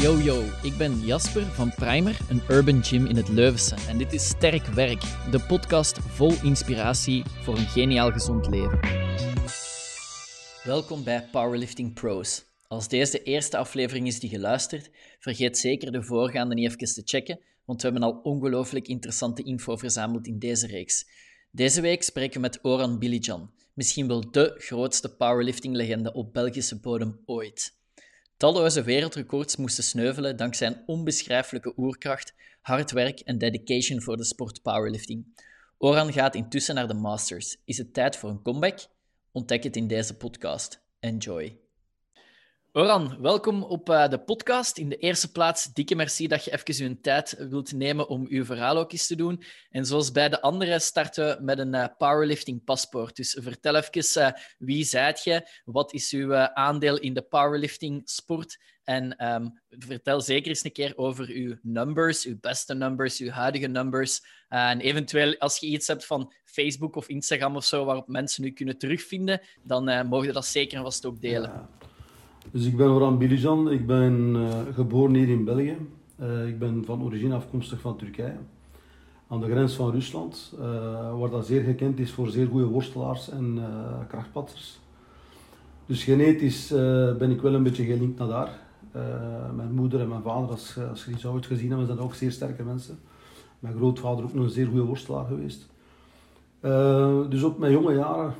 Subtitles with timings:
[0.00, 3.74] Yo yo, ik ben Jasper van Primer, een urban gym in het Leuvense.
[3.88, 5.00] En dit is Sterk Werk,
[5.30, 8.80] de podcast vol inspiratie voor een geniaal gezond leven.
[10.64, 12.44] Welkom bij Powerlifting Pros.
[12.68, 17.02] Als deze de eerste aflevering is die geluisterd, vergeet zeker de voorgaande niet even te
[17.04, 21.06] checken, want we hebben al ongelooflijk interessante info verzameld in deze reeks.
[21.50, 27.20] Deze week spreken we met Oran Bilijan, misschien wel de grootste powerlifting-legende op Belgische bodem
[27.26, 27.80] ooit.
[28.42, 34.62] Talloze wereldrecords moesten sneuvelen dankzij zijn onbeschrijfelijke oerkracht, hard werk en dedication voor de sport
[34.62, 35.44] powerlifting.
[35.78, 37.56] Oran gaat intussen naar de Masters.
[37.64, 38.86] Is het tijd voor een comeback?
[39.32, 40.80] Ontdek het in deze podcast.
[41.00, 41.61] Enjoy.
[42.74, 44.78] Oran, welkom op uh, de podcast.
[44.78, 48.44] In de eerste plaats, dikke merci dat je even uw tijd wilt nemen om uw
[48.44, 49.42] verhaal ook eens te doen.
[49.70, 53.16] En zoals bij de anderen starten we met een uh, powerlifting paspoort.
[53.16, 55.48] Dus vertel even, uh, wie zijt je?
[55.64, 58.58] Wat is uw aandeel in de powerlifting sport?
[58.84, 63.66] En um, vertel zeker eens een keer over uw numbers, uw beste numbers, uw huidige
[63.66, 64.20] numbers.
[64.48, 68.50] en eventueel, als je iets hebt van Facebook of Instagram of zo, waarop mensen u
[68.50, 71.68] kunnen terugvinden, dan mogen we dat zeker en vast ook delen.
[72.50, 75.76] Dus ik ben Orhan Bilijan, ik ben uh, geboren hier in België.
[76.20, 78.36] Uh, ik ben van origine afkomstig van Turkije,
[79.28, 83.30] aan de grens van Rusland, uh, waar dat zeer gekend is voor zeer goede worstelaars
[83.30, 83.58] en
[84.08, 84.80] krachtpatsers.
[85.86, 86.68] Dus genetisch
[87.18, 88.60] ben ik wel een beetje gelinkt naar daar.
[89.54, 92.32] mijn moeder en mijn vader, als, als je die zou gezien hebben, zijn ook zeer
[92.32, 92.98] sterke mensen.
[93.58, 95.68] Mijn grootvader ook nog een zeer goede worstelaar geweest.
[97.30, 98.34] dus op mijn jonge jaren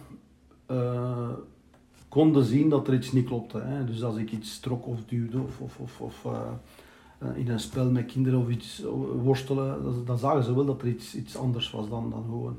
[2.12, 3.58] konden zien dat er iets niet klopte.
[3.58, 3.84] Hè.
[3.84, 7.90] Dus als ik iets trok of duwde of, of, of, of uh, in een spel
[7.90, 8.82] met kinderen of iets
[9.22, 12.56] worstelen, dan zagen ze wel dat er iets, iets anders was dan, dan gewoon.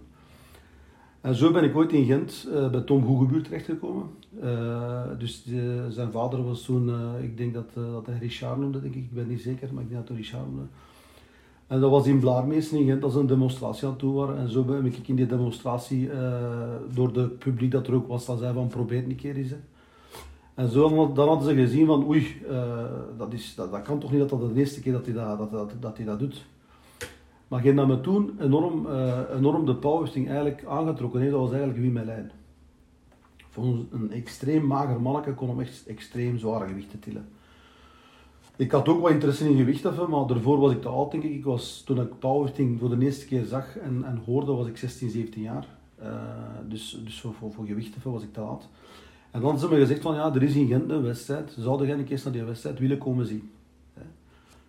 [1.21, 4.09] En zo ben ik ooit in Gent bij Tom Goegebuurt terechtgekomen.
[4.43, 8.95] Uh, dus de, zijn vader was toen, ik denk dat, dat hij Richard noemde, denk
[8.95, 9.03] ik.
[9.03, 10.67] ik ben niet zeker, maar ik denk dat hij Richard noemde.
[11.67, 14.37] En dat was in Blaarmeesen in Gent, dat is een demonstratie aan toe waren.
[14.37, 16.15] En zo ben ik in die demonstratie, uh,
[16.93, 19.51] door de publiek dat er ook was, dat zei van probeer een keer eens.
[20.53, 22.83] En zo, dan hadden ze gezien van oei, uh,
[23.17, 25.37] dat, is, dat, dat kan toch niet dat dat de eerste keer dat hij dat,
[25.37, 26.45] dat, dat, dat, hij dat doet.
[27.47, 31.51] Maar geen dat me toen enorm, uh, enorm de powerlifting eigenlijk aangetrokken heeft, dat was
[31.51, 32.31] eigenlijk Wim Melijn.
[33.49, 37.25] Voor een extreem mager manneke kon hem echt extreem zware gewichten tillen.
[38.55, 41.33] Ik had ook wat interesse in gewichtheffen, maar daarvoor was ik te oud, denk ik.
[41.33, 44.77] ik was, toen ik powerlifting voor de eerste keer zag en, en hoorde, was ik
[44.77, 45.67] 16, 17 jaar.
[46.01, 46.09] Uh,
[46.69, 47.51] dus dus voor, voor,
[47.99, 48.69] voor was ik te oud.
[49.31, 51.55] En dan ze me gezegd van, ja, er is in Gent een wedstrijd.
[51.59, 53.51] Zouden jij een keer naar die wedstrijd willen komen zien?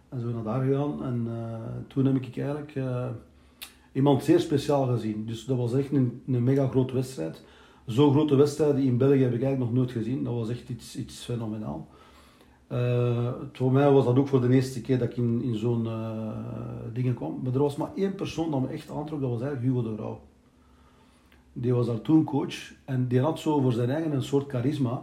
[0.09, 1.05] En zo naar daar gegaan.
[1.05, 3.07] En uh, toen heb ik eigenlijk uh,
[3.93, 5.27] iemand zeer speciaal gezien.
[5.27, 7.43] Dus dat was echt een, een mega grote wedstrijd.
[7.87, 10.25] Zo'n grote wedstrijden in België heb ik eigenlijk nog nooit gezien.
[10.25, 11.89] Dat was echt iets, iets fenomenaal.
[12.75, 15.85] Uh, voor mij was dat ook voor de eerste keer dat ik in, in zo'n
[15.85, 16.29] uh,
[16.93, 17.41] dingen kwam.
[17.43, 20.03] Maar er was maar één persoon dat me echt aantrok, dat was eigenlijk Hugo de
[20.03, 20.21] Rauw.
[21.53, 25.03] Die was daar toen coach en die had zo voor zijn eigen een soort charisma.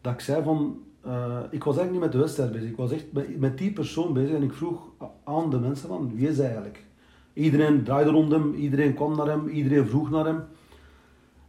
[0.00, 2.92] Dat ik zei van, uh, ik was eigenlijk niet met de wedstrijd bezig, ik was
[2.92, 4.82] echt met, met die persoon bezig en ik vroeg
[5.24, 6.84] aan de mensen van, wie is hij eigenlijk?
[7.32, 10.42] Iedereen draaide rond hem, iedereen kwam naar hem, iedereen vroeg naar hem.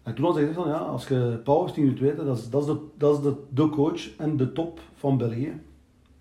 [0.03, 2.67] En toen ik gezegd van ja, als je powerlifting wilt weten, dat is, dat is,
[2.67, 5.61] de, dat is de, de coach en de top van België.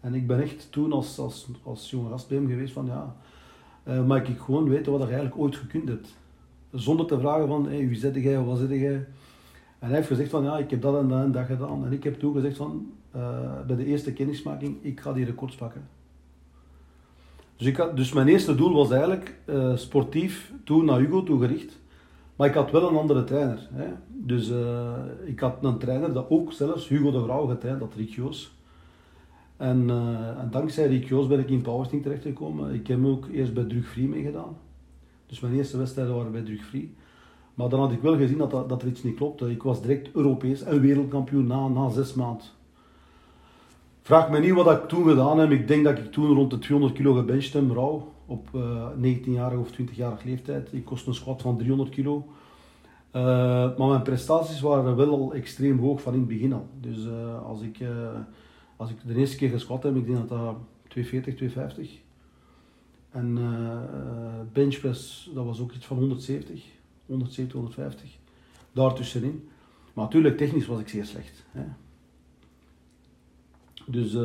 [0.00, 3.16] En ik ben echt toen als, als, als jonge gast hem geweest van ja,
[3.88, 6.16] uh, ik gewoon weten wat je eigenlijk ooit gekund hebt.
[6.72, 9.06] Zonder te vragen van hey, wie zit jij wat zit jij.
[9.78, 11.84] En hij heeft gezegd van ja, ik heb dat en dat en dat gedaan.
[11.84, 15.54] En ik heb toen gezegd van uh, bij de eerste kennismaking, ik ga die records
[15.54, 15.88] pakken.
[17.56, 21.78] Dus, ik had, dus mijn eerste doel was eigenlijk uh, sportief toen naar Hugo toegericht
[22.40, 23.68] maar ik had wel een andere trainer.
[23.72, 23.86] Hè.
[24.08, 24.92] Dus uh,
[25.24, 28.52] ik had een trainer dat ook zelfs Hugo de Vrouw getraind dat Rick Joos.
[29.56, 32.74] En, uh, en dankzij Rick Joos ben ik in powerlifting terechtgekomen.
[32.74, 34.56] Ik heb ook eerst bij Drug Free meegedaan.
[35.26, 36.94] Dus mijn eerste wedstrijden waren bij Drug Free.
[37.54, 39.50] Maar dan had ik wel gezien dat, dat, dat er iets niet klopte.
[39.50, 42.46] Ik was direct Europees en wereldkampioen na, na zes maanden.
[44.02, 45.50] Vraag me niet wat ik toen gedaan heb.
[45.50, 49.18] Ik denk dat ik toen rond de 200 kilo gebenched heb, rauw op uh, eh,
[49.18, 50.72] 19-jarige of 20-jarige leeftijd.
[50.72, 52.26] Ik kost een squat van 300 kilo.
[53.16, 53.22] Uh,
[53.78, 56.66] maar mijn prestaties waren wel al extreem hoog van in het begin al.
[56.80, 57.78] Dus uh, als, ik,
[58.76, 60.56] als ik de eerste keer gesquat heb, ik denk dat dat
[60.88, 61.98] 240, 250.
[63.10, 63.38] En
[64.52, 66.64] benchpress, dat was ook iets van 170,
[67.06, 68.18] 170, 150.
[68.72, 69.48] Daartussenin.
[69.92, 71.44] Maar natuurlijk, technisch was ik zeer slecht.
[71.50, 71.62] Hè.
[73.90, 74.16] Dus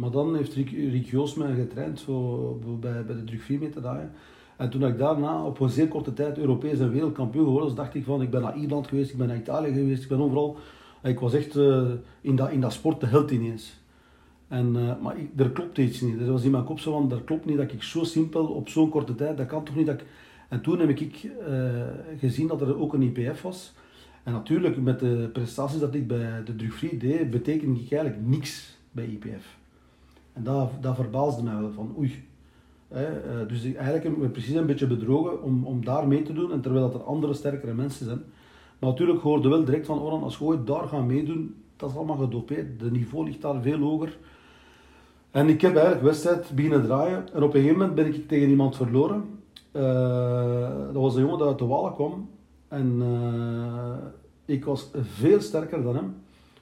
[0.00, 4.12] maar dan heeft Rick, Rick mij getraind voor, bij, bij de drug 4 meter dagen.
[4.56, 7.94] En toen ik daarna op een zeer korte tijd Europees en wereldkampioen geworden was, dacht
[7.94, 10.56] ik van, ik ben naar Ierland geweest, ik ben naar Italië geweest, ik ben overal.
[11.02, 11.90] ik was echt uh,
[12.20, 13.80] in, dat, in dat sport de held ineens.
[14.48, 16.20] En, uh, maar ik, er klopt iets niet.
[16.20, 18.68] Er was in mijn kop zo van, er klopt niet dat ik zo simpel op
[18.68, 20.06] zo'n korte tijd, dat kan toch niet dat ik...
[20.48, 21.82] En toen heb ik uh,
[22.18, 23.72] gezien dat er ook een IPF was.
[24.22, 28.78] En natuurlijk, met de prestaties dat ik bij de Drugfree deed, betekende ik eigenlijk niks
[28.92, 29.58] bij IPF.
[30.32, 32.28] En dat, dat verbaasde mij wel, van oei.
[32.88, 36.22] Hè, uh, dus eigenlijk heb ik me precies een beetje bedrogen om, om daar mee
[36.22, 38.22] te doen, en terwijl dat er andere sterkere mensen zijn.
[38.78, 41.96] Maar natuurlijk hoorde wel direct van Oran, als je ooit daar gaat meedoen, dat is
[41.96, 42.80] allemaal gedopeerd.
[42.80, 44.18] De niveau ligt daar veel hoger.
[45.30, 47.32] En ik heb eigenlijk wedstrijd beginnen draaien.
[47.32, 49.24] En op een gegeven moment ben ik tegen iemand verloren.
[49.72, 49.82] Uh,
[50.92, 52.28] dat was een jongen die uit de Wallen kwam.
[52.70, 53.96] En uh,
[54.44, 56.14] ik was veel sterker dan hem.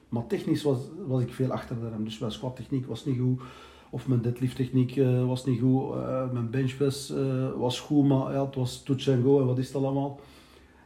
[0.09, 0.77] Maar technisch was,
[1.07, 2.03] was ik veel achter dan hem.
[2.03, 3.41] Dus mijn squat techniek was niet goed.
[3.89, 5.95] Of mijn deadlift techniek uh, was niet goed.
[6.33, 7.13] mijn benchpress
[7.57, 10.19] was goed, maar ja, het was touch and go en wat is het allemaal.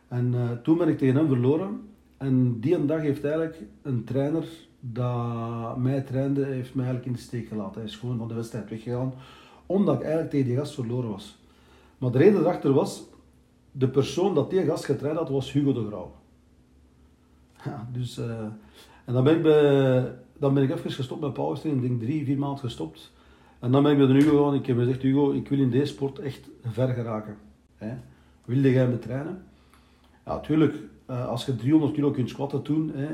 [0.07, 1.81] En toen ben ik tegen hem verloren.
[2.17, 4.45] En die een dag heeft eigenlijk een trainer
[4.79, 7.81] dat mij trainde, heeft mij eigenlijk in de steek gelaten.
[7.81, 9.13] Hij is gewoon van de wedstrijd weggegaan,
[9.65, 11.37] omdat ik eigenlijk tegen die gast verloren was.
[11.97, 13.03] Maar de reden erachter was,
[13.75, 16.15] de persoon dat die gast getraind had, was Hugo de Grauw.
[17.65, 18.39] Ja, dus, uh,
[19.05, 19.43] en dan ben, ik
[20.37, 23.11] dan ben ik even gestopt met powertraining, ik denk drie, vier maanden gestopt.
[23.59, 25.69] En dan ben ik bij de Hugo gegaan, ik heb gezegd, Hugo, ik wil in
[25.69, 27.37] deze sport echt ver geraken.
[27.75, 27.93] Hè?
[28.45, 29.43] Wilde jij me trainen?
[30.25, 30.75] Ja, natuurlijk,
[31.09, 33.07] uh, als je 300 kilo kunt squatten toen, hè,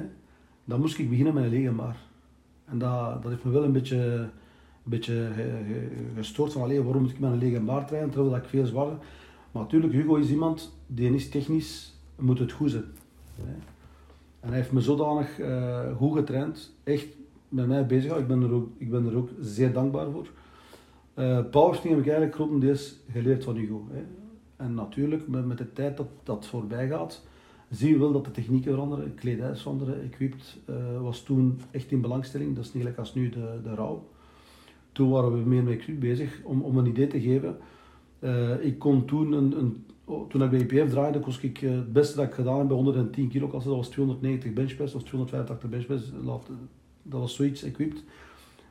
[0.66, 1.74] dan moest ik beginnen met een lege.
[2.66, 4.30] En dat, dat heeft me wel een beetje, een
[4.84, 5.32] beetje
[6.16, 8.98] gestoord van alleen, waarom moet ik met een lege trainen terwijl ik veel zwaarder.
[9.52, 12.86] Maar natuurlijk, Hugo is iemand die is technisch, moet het goed zijn.
[14.40, 17.08] En hij heeft me zodanig uh, goed getraind, echt
[17.50, 20.28] met mij bezig Ik ben er ook, ik ben er ook zeer dankbaar voor.
[21.16, 23.88] Uh, heb ik eigenlijk grotendeels geleerd van Hugo.
[23.92, 24.04] Hè.
[24.56, 27.24] En natuurlijk, met, met de tijd dat dat voorbij gaat,
[27.70, 30.04] zie je wel dat de technieken veranderen, kledij veranderen.
[30.04, 33.74] Equipped uh, was toen echt in belangstelling, dat is niet gelijk als nu de, de
[33.74, 34.08] rouw.
[34.92, 37.58] Toen waren we meer met equip bezig om, om een idee te geven.
[38.20, 41.72] Uh, ik kon toen, een, een oh, toen ik bij IPF draaide, kost ik uh,
[41.72, 45.70] het beste dat ik gedaan heb bij 110 kilo dat was 290 benchpress of 285
[45.70, 46.12] benchpress.
[47.04, 48.04] Dat was zoiets equipped.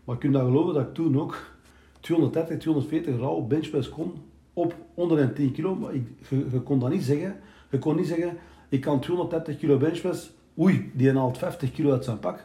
[0.04, 1.52] Maar kun je dat geloven dat ik toen ook
[2.00, 4.12] 230, 240 rauw benchpress kon
[4.52, 5.74] op 110 kilo.
[5.74, 7.36] Maar ik, je, je kon dat niet zeggen.
[7.70, 8.36] Je kon niet zeggen,
[8.68, 10.30] ik kan 230 kilo benchpress.
[10.58, 12.44] Oei, die haalt 50 kilo uit zijn pak.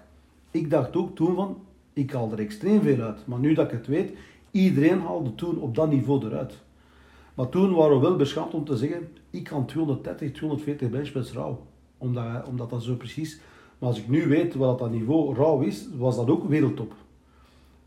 [0.51, 1.57] Ik dacht ook toen van,
[1.93, 3.27] ik haal er extreem veel uit.
[3.27, 4.11] Maar nu dat ik het weet,
[4.51, 6.61] iedereen haalde toen op dat niveau eruit.
[7.33, 11.65] Maar toen waren we wel beschaamd om te zeggen, ik kan 230, 240 benchpress rauw.
[11.97, 13.39] Omdat, omdat dat zo precies...
[13.83, 16.93] Maar als ik nu weet wat dat niveau rauw is, was dat ook wereldtop.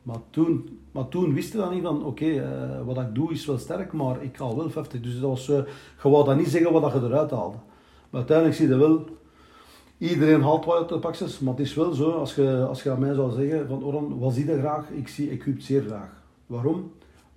[0.03, 3.47] Maar toen, maar toen wist je dan niet van, oké, uh, wat ik doe is
[3.47, 5.01] wel sterk, maar ik haal wel 50.
[5.01, 5.57] Dus dat was, uh,
[6.03, 7.57] je wou dat niet zeggen wat je eruit haalde.
[8.11, 9.05] Maar uiteindelijk zie je wel,
[9.99, 12.91] iedereen haalt wat uit de pakjes, maar het is wel zo, als je, als je
[12.91, 14.91] aan mij zou zeggen, van Oran, wat zie je graag?
[14.91, 16.23] Ik zie equipt zeer graag.
[16.47, 16.93] Waarom?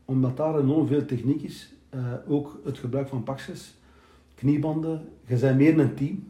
[0.06, 1.74] Omdat daar enorm veel techniek is.
[1.96, 3.76] Uh, ook het gebruik van pakjes,
[4.36, 5.02] kniebanden.
[5.26, 6.28] Je bent meer een team.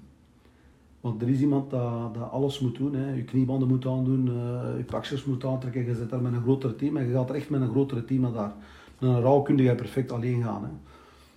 [1.02, 2.94] Want er is iemand dat, dat alles moet doen.
[2.94, 3.14] Hè.
[3.14, 5.86] Je kniebanden moet aandoen, uh, je pakjes moet aantrekken.
[5.86, 8.06] Je zit daar met een grotere team en je gaat er echt met een grotere
[8.06, 8.54] team naar daar.
[9.00, 10.64] Met een rouw kun je perfect alleen gaan.
[10.64, 10.70] Hè.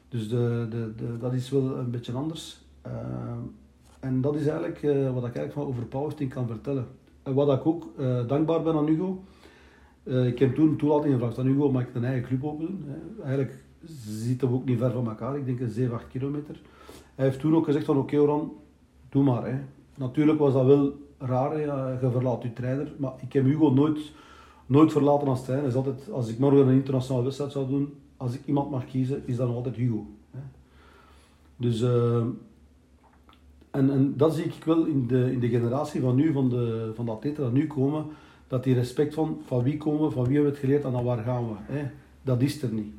[0.09, 2.61] Dus de, de, de, dat is wel een beetje anders.
[2.87, 2.93] Uh,
[4.01, 4.81] en dat is eigenlijk
[5.15, 6.87] wat ik eigenlijk van over powerlifting kan vertellen.
[7.23, 7.87] En wat ik ook
[8.27, 9.23] dankbaar ben aan Hugo.
[10.05, 12.85] ik heb toen toelating gevraagd aan Hugo, mag ik een eigen club open?
[13.23, 13.62] Eigenlijk
[14.07, 16.61] zitten we ook niet ver van elkaar, ik denk een 7, 8 kilometer.
[17.15, 18.53] Hij heeft toen ook gezegd van oké okay, Oran,
[19.09, 19.47] doe maar.
[19.47, 19.59] Hè.
[19.95, 22.93] Natuurlijk was dat wel raar, je verlaat je trainer.
[22.97, 24.13] Maar ik heb Hugo nooit,
[24.67, 25.69] nooit verlaten als trainer.
[25.69, 29.23] Is altijd, als ik morgen een internationale wedstrijd zou doen, als ik iemand mag kiezen,
[29.27, 30.07] is dat nog altijd Hugo.
[30.31, 30.41] Hè.
[31.57, 32.25] Dus, uh,
[33.71, 36.93] en, en dat zie ik wel in de, in de generatie van nu, van de,
[36.95, 38.05] van de atleten dat nu komen,
[38.49, 41.05] dat die respect van, van wie komen van wie hebben we het geleerd en naar
[41.05, 41.55] waar gaan we.
[41.59, 41.91] Hè.
[42.23, 42.93] Dat is er niet.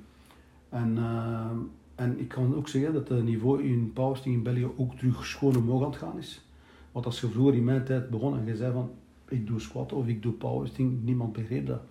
[0.74, 1.50] En, uh,
[1.96, 5.56] en ik kan ook zeggen dat het niveau in powerlifting in België ook terug schoon
[5.56, 6.46] omhoog aan het gaan is.
[6.92, 8.92] Want als je vroeger in mijn tijd begon en je zei van
[9.28, 11.82] ik doe squat of ik doe powerlifting, niemand begreep dat.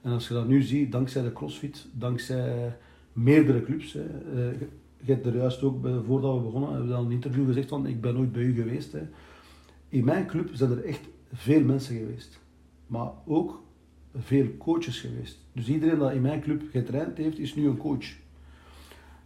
[0.00, 2.76] En als je dat nu ziet, dankzij de crossfit, dankzij
[3.12, 3.96] meerdere clubs.
[3.96, 4.02] Uh,
[5.02, 7.86] je hebt er juist ook, voordat we begonnen, hebben we dan een interview gezegd van
[7.86, 8.92] ik ben nooit bij u geweest.
[8.92, 9.02] Hè.
[9.88, 12.40] In mijn club zijn er echt veel mensen geweest.
[12.86, 13.62] Maar ook
[14.18, 15.38] veel coaches geweest.
[15.52, 18.06] Dus iedereen dat in mijn club getraind heeft, is nu een coach.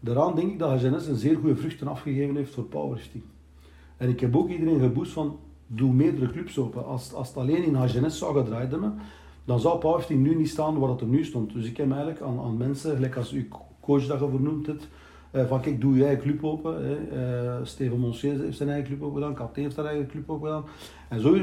[0.01, 3.25] Daaraan denk ik dat HNS een zeer goede vruchten afgegeven heeft voor powerlifting.
[3.97, 6.87] En ik heb ook iedereen geboost van, doe meerdere clubs open.
[6.87, 8.99] Als, als het alleen in HNS zou gedraaid hebben,
[9.45, 11.53] dan zou powerlifting nu niet staan waar het er nu stond.
[11.53, 13.45] Dus ik heb eigenlijk aan, aan mensen, gelijk als uw
[13.81, 14.89] coach dat je vernoemd hebt,
[15.33, 16.99] uh, van kijk, doe eigen club open.
[17.13, 20.47] Uh, Steven Monsier heeft zijn eigen club open gedaan, Kat heeft zijn eigen club open
[20.47, 20.65] gedaan.
[21.09, 21.39] En zo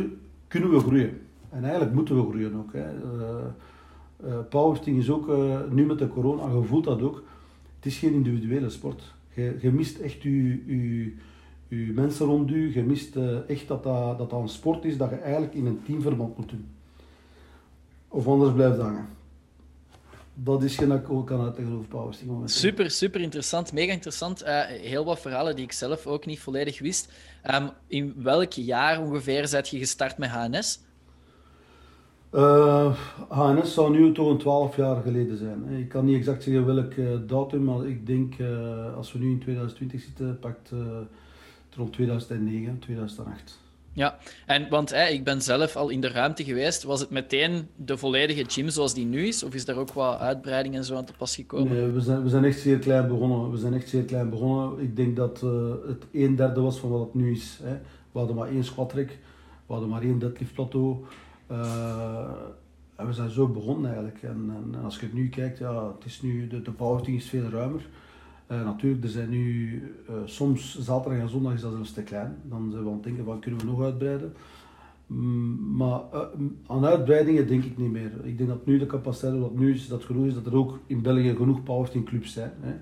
[0.48, 1.20] kunnen we groeien.
[1.52, 2.74] En eigenlijk moeten we groeien ook.
[2.74, 2.86] Hè.
[4.50, 5.28] powerlifting is ook,
[5.70, 7.24] nu met de corona, je voelt dat ook,
[7.76, 9.14] het is geen individuele sport.
[9.34, 11.14] Je, je mist echt je, je,
[11.68, 13.16] je mensen rond je, je mist
[13.48, 16.66] echt dat dat, dat een sport is dat je eigenlijk in een teamverband moet doen.
[18.08, 19.08] Of anders blijft hangen
[20.34, 22.50] dat is geen ook kan uitleggen over powerlifting.
[22.50, 23.74] Super, super interessant.
[23.74, 24.44] Mega interessant.
[24.44, 27.12] Uh, heel wat verhalen die ik zelf ook niet volledig wist.
[27.52, 30.80] Um, in welk jaar ongeveer zet je gestart met HNS?
[32.34, 32.96] Uh,
[33.30, 35.68] HNS zou nu toch een 12 jaar geleden zijn.
[35.68, 39.32] Ik kan niet exact zeggen welk uh, datum, maar ik denk uh, als we nu
[39.32, 40.72] in 2020 zitten, pakt
[41.76, 43.60] rond 2009, 2008.
[43.94, 46.84] Ja, en want hè, ik ben zelf al in de ruimte geweest.
[46.84, 49.44] Was het meteen de volledige gym zoals die nu is?
[49.44, 51.74] Of is daar ook wat uitbreiding en zo aan te pas gekomen?
[51.74, 53.52] Nee, we zijn, we zijn echt zeer klein begonnen.
[53.52, 54.80] We zijn echt zeer klein begonnen.
[54.80, 55.52] Ik denk dat uh,
[55.88, 57.60] het een derde was van wat het nu is.
[57.64, 57.74] Hè.
[58.12, 59.10] We hadden maar één squat rack.
[59.66, 60.98] We hadden maar één deadlift plateau.
[61.52, 62.30] Uh,
[62.96, 64.24] en we zijn zo begonnen eigenlijk.
[64.24, 67.50] En, en, als je het nu kijkt, ja, het is nu, de, de is veel
[67.50, 67.88] ruimer.
[68.52, 69.74] Uh, natuurlijk, er zijn nu
[70.10, 72.36] uh, soms zaterdag en zondag is dat zelfs te klein.
[72.44, 74.34] Dan zijn we aan het denken van kunnen we nog uitbreiden.
[75.08, 76.02] Mm, maar
[76.68, 78.12] aan uitbreidingen denk ik niet meer.
[78.24, 80.80] Ik denk dat nu de capaciteit wat nu is, dat genoeg is dat er ook
[80.88, 82.52] in België genoeg powerlifting clubs zijn.
[82.60, 82.74] Hè.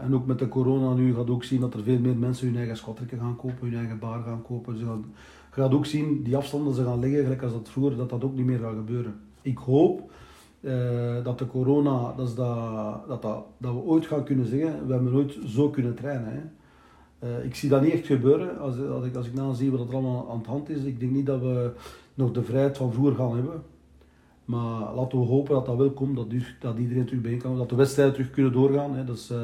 [0.00, 2.56] en ook met de corona nu gaat ook zien dat er veel meer mensen hun
[2.56, 5.04] eigen squattrekken gaan kopen, hun eigen bar gaan kopen.
[5.54, 8.34] Gaat ook zien die afstanden ze gaan liggen, gelijk als dat vroeger, dat dat ook
[8.34, 9.20] niet meer gaat gebeuren.
[9.42, 10.10] Ik hoop
[10.60, 14.92] uh, dat de corona, dat, is dat, dat, dat, we ooit gaan kunnen zeggen, we
[14.92, 16.32] hebben nooit zo kunnen trainen.
[16.32, 16.42] Hè.
[17.28, 18.58] Uh, ik zie dat niet echt gebeuren.
[18.58, 21.00] Als, als, ik, als ik nou zie wat er allemaal aan de hand is, ik
[21.00, 21.70] denk niet dat we
[22.14, 23.62] nog de vrijheid van vroeger gaan hebben.
[24.44, 26.26] Maar laten we hopen dat dat wel komt, dat,
[26.60, 28.94] dat iedereen terug bijeen kan, dat de wedstrijden terug kunnen doorgaan.
[28.94, 29.04] Hè.
[29.04, 29.38] Dus, uh,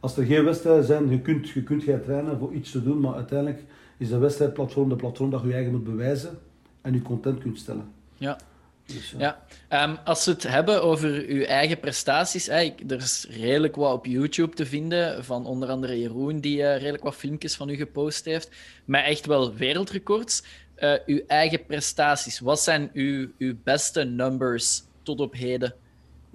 [0.00, 3.00] als er geen wedstrijden zijn, je kunt, je kunt gaan trainen voor iets te doen,
[3.00, 3.64] maar uiteindelijk
[4.00, 6.38] is de wedstrijdplatform de platform dat je je eigen moet bewijzen
[6.80, 7.92] en je content kunt stellen.
[8.14, 8.38] Ja.
[8.86, 9.44] Dus, ja,
[9.84, 14.06] um, als we het hebben over uw eigen prestaties, hè, er is redelijk wat op
[14.06, 18.24] YouTube te vinden van onder andere Jeroen, die uh, redelijk wat filmpjes van u gepost
[18.24, 18.50] heeft,
[18.84, 20.42] maar echt wel wereldrecords.
[20.78, 25.74] Uh, uw eigen prestaties, wat zijn uw, uw beste numbers tot op heden?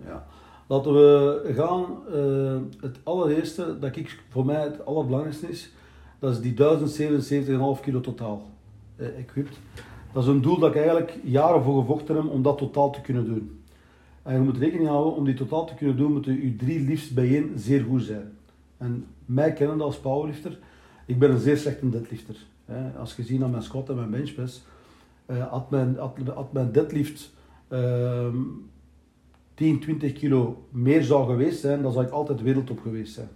[0.05, 0.27] Ja,
[0.67, 1.85] laten we gaan.
[2.13, 5.69] Uh, het allereerste dat ik voor mij het allerbelangrijkste is,
[6.25, 8.49] dat is die 1077,5 kilo totaal
[8.97, 9.57] uh, equipped.
[10.13, 13.01] Dat is een doel dat ik eigenlijk jaren voor gevochten heb om dat totaal te
[13.01, 13.59] kunnen doen.
[14.23, 17.13] En je moet rekening houden, om die totaal te kunnen doen, moeten je drie liefst
[17.13, 18.31] bijeen zeer goed zijn.
[18.77, 20.59] En mij kennen als powerlifter,
[21.05, 22.35] ik ben een zeer slechte deadlifter.
[22.97, 24.65] Als je ziet naar mijn squat en mijn benchpress,
[25.27, 25.97] uh, had, mijn,
[26.51, 27.33] mijn deadlift
[27.69, 28.27] uh,
[29.53, 33.29] 10, 20 kilo meer zou geweest zijn, dan zou ik altijd wereldtop geweest zijn.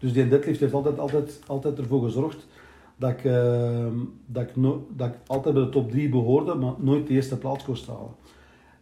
[0.00, 2.46] Dus die deadlift heeft altijd, altijd, altijd ervoor gezorgd
[2.96, 3.86] dat ik, uh,
[4.26, 4.50] dat, ik
[4.96, 8.14] dat ik altijd bij de top 3 behoorde, maar nooit de eerste plaats kon halen.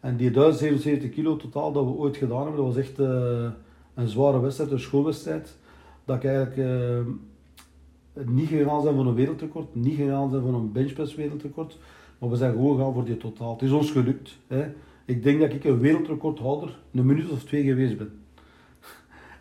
[0.00, 3.50] En die 1077 kilo totaal dat we ooit gedaan hebben, dat was echt uh,
[3.94, 5.56] een zware wedstrijd, een schoolwedstrijd.
[6.04, 10.72] Dat ik eigenlijk uh, niet gegaan zijn voor een wereldrecord, niet gegaan zijn voor een
[10.72, 11.78] benchpress wereldrecord,
[12.18, 13.52] maar we zijn gewoon gegaan voor die totaal.
[13.52, 14.38] Het is ons gelukt.
[14.46, 14.66] Hè.
[15.04, 18.12] Ik denk dat ik een wereldrecordhouder een minuut of twee geweest ben.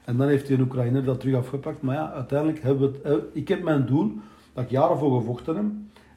[0.07, 1.81] En dan heeft die Oekraïner dat terug afgepakt.
[1.81, 4.11] Maar ja, uiteindelijk hebben we het, ik heb mijn doel
[4.53, 5.65] dat ik jaren voor gevochten heb.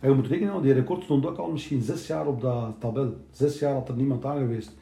[0.00, 2.74] En je moet rekenen, want die record stond ook al misschien zes jaar op dat
[2.78, 3.16] tabel.
[3.30, 4.76] Zes jaar had er niemand aan geweest.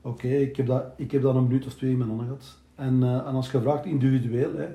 [0.00, 2.58] Oké, ik, heb dat, ik heb dat een minuut of twee in mijn handen gehad.
[2.74, 4.68] En, uh, en als je vraagt individueel, hè,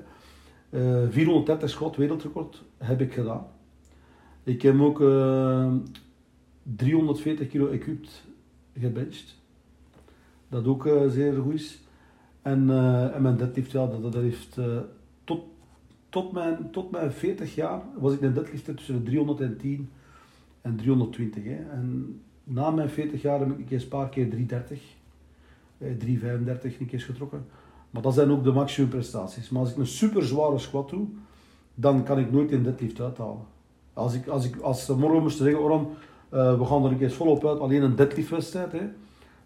[0.70, 3.46] uh, eh, 430 schot wereldrecord heb ik gedaan.
[4.42, 5.72] Ik heb ook uh, eh,
[6.62, 8.22] 340 kilo equipped
[8.78, 9.34] gebenched.
[10.48, 11.83] Dat ook zeer goed is.
[12.44, 12.70] En,
[13.14, 14.58] en mijn deadlift, ja, dat, heeft
[16.14, 19.90] tot mijn, tot mijn 40 jaar was ik een deadlifter tussen de 310
[20.60, 21.44] en 320.
[21.44, 21.70] Hè.
[21.70, 24.82] En na mijn 40 jaar heb ik een paar keer 330,
[25.78, 27.46] eh, 335 een keer getrokken.
[27.90, 29.48] Maar dat zijn ook de maximum prestaties.
[29.48, 31.06] Maar als ik een super zware squat doe,
[31.74, 33.44] dan kan ik nooit een deadlift uithalen.
[33.92, 35.88] Als, ik, als, ik, als morgen moesten zeggen, Oran,
[36.28, 38.72] we gaan er een keer volop uit, alleen een deadlift wedstrijd,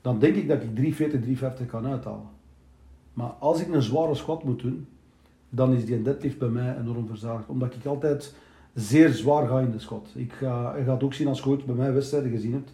[0.01, 2.37] dan denk ik dat ik 340, 350 kan uithalen.
[3.19, 4.87] Maar als ik een zware squat moet doen,
[5.49, 7.49] dan is die deadlift bij mij enorm verzadigd.
[7.49, 8.35] Omdat ik altijd
[8.75, 10.09] zeer zwaar ga in de schot.
[10.15, 12.73] Ik ga, je gaat ook zien als je bij mij wedstrijden gezien hebt.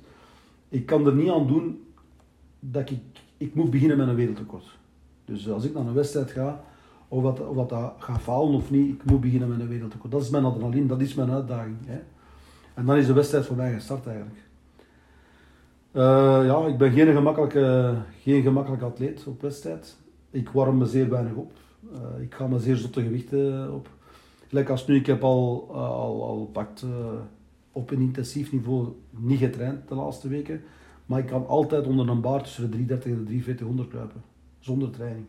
[0.68, 1.84] Ik kan er niet aan doen
[2.60, 3.00] dat ik,
[3.36, 4.78] ik moet beginnen met een wereldrecord.
[5.24, 6.64] Dus als ik naar een wedstrijd ga,
[7.08, 10.12] of dat, of dat, dat gaat falen of niet, ik moet beginnen met een wereldrecord.
[10.12, 11.76] Dat is mijn adrenaline, dat is mijn uitdaging.
[11.86, 12.00] Hè.
[12.74, 14.38] En dan is de wedstrijd voor mij gestart eigenlijk.
[15.92, 16.02] Uh,
[16.46, 20.02] ja, ik ben geen gemakkelijke, geen gemakkelijke atleet op wedstrijd.
[20.34, 21.52] Ik warm me zeer weinig op.
[21.92, 23.88] Uh, ik ga maar zeer zotte gewichten op.
[24.48, 26.84] Gelijk als nu, ik heb al, uh, al, al pakt
[27.72, 30.62] op een intensief niveau niet getraind de laatste weken.
[31.06, 34.22] Maar ik kan altijd onder een bar tussen de 330 en de 340 kruipen.
[34.58, 35.26] Zonder training.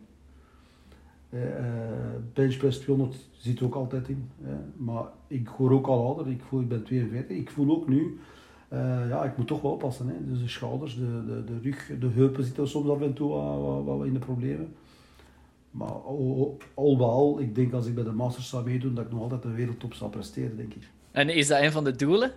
[2.32, 4.30] Benchpress 200 zit er ook altijd in.
[4.76, 6.32] maar ik hoor ook al ouder.
[6.32, 7.36] Ik, voel, ik ben 42.
[7.36, 8.18] Ik voel ook nu...
[9.08, 10.08] Ja, ik moet toch wel oppassen.
[10.08, 10.14] Hè.
[10.24, 13.28] Dus de schouders, de, de, de rug, de heupen zitten soms af en toe
[13.84, 14.74] wat in de problemen.
[15.76, 16.58] Maar al,
[16.98, 19.54] al, ik denk als ik bij de Masters zou meedoen, dat ik nog altijd een
[19.54, 20.90] wereldtop zou presteren, denk ik.
[21.10, 22.32] En is dat een van de doelen?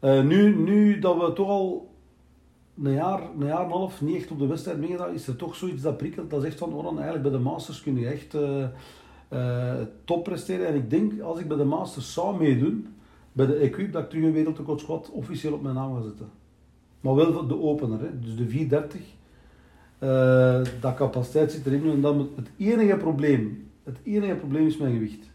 [0.00, 1.90] Uh, nu, nu dat we toch al
[2.82, 5.36] een jaar, een jaar en een half niet echt op de wedstrijd meegedaan, is er
[5.36, 6.30] toch zoiets dat prikkelt.
[6.30, 8.66] Dat echt van, oh, eigenlijk bij de Masters kun je echt uh,
[9.32, 9.74] uh,
[10.04, 10.66] top presteren.
[10.66, 12.94] En ik denk, als ik bij de Masters zou meedoen,
[13.32, 16.30] bij de Equip, dat ik terug een wereldrecord squat officieel op mijn naam ga zetten.
[17.00, 18.20] Maar wel de opener, hè.
[18.20, 19.00] dus de 430.
[20.80, 21.90] Dat capaciteit zit erin.
[21.90, 25.30] En dan het enige probleem, het enige probleem is mijn gewicht.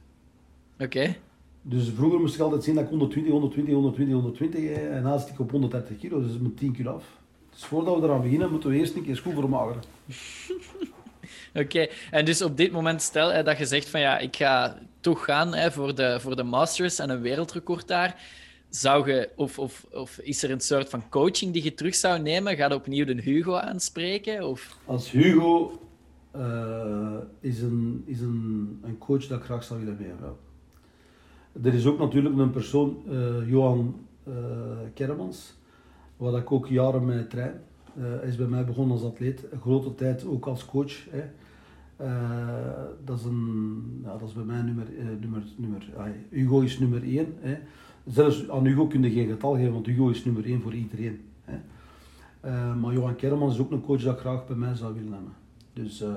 [0.79, 1.15] Oké.
[1.61, 5.39] Dus vroeger moest ik altijd zien dat ik 120, 120, 120, 120 en zit ik
[5.39, 7.03] op 130 kilo, dus met 10 kilo af.
[7.51, 9.81] Dus voordat we eraan beginnen, moeten we eerst een keer schoen vermageren.
[11.63, 14.77] Oké, en dus op dit moment stel hè, dat je zegt van ja, ik ga
[14.99, 18.21] toch gaan hè, voor, de, voor de Masters en een wereldrecord daar.
[18.69, 22.21] Zou je, of, of, of is er een soort van coaching die je terug zou
[22.21, 22.55] nemen?
[22.55, 24.47] Ga je opnieuw de Hugo aanspreken?
[24.47, 24.77] Of?
[24.85, 25.79] Als Hugo
[26.35, 30.35] uh, is, een, is een, een coach dat ik graag zou willen hebben.
[31.63, 34.33] Er is ook natuurlijk een persoon, uh, Johan uh,
[34.93, 35.53] Kermans,
[36.17, 37.53] waar ik ook jaren mee train.
[37.99, 40.93] Hij is bij mij begonnen als atleet, een grote tijd ook als coach.
[41.09, 41.23] Hè.
[43.03, 44.87] dat, is een, ja, dat is bij mij nummer,
[45.19, 45.87] nummer, nummer
[46.29, 47.33] Hugo is nummer 1.
[47.39, 47.57] Hè.
[48.11, 51.21] Zelfs aan Hugo kun je geen getal geven, want Hugo is nummer 1 voor iedereen.
[51.43, 52.75] Hè.
[52.75, 55.33] maar Johan Kermans is ook een coach dat ik graag bij mij zou willen hebben.
[55.73, 56.09] Dus uh,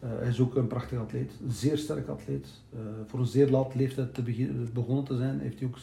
[0.00, 2.48] hij is ook een prachtig atleet, een zeer sterk atleet.
[3.06, 4.22] Voor een zeer laat leeftijd te
[4.72, 5.78] begonnen te zijn, heeft hij ook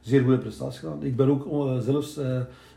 [0.00, 1.02] zeer goede prestaties gedaan.
[1.02, 2.20] Ik ben ook zelfs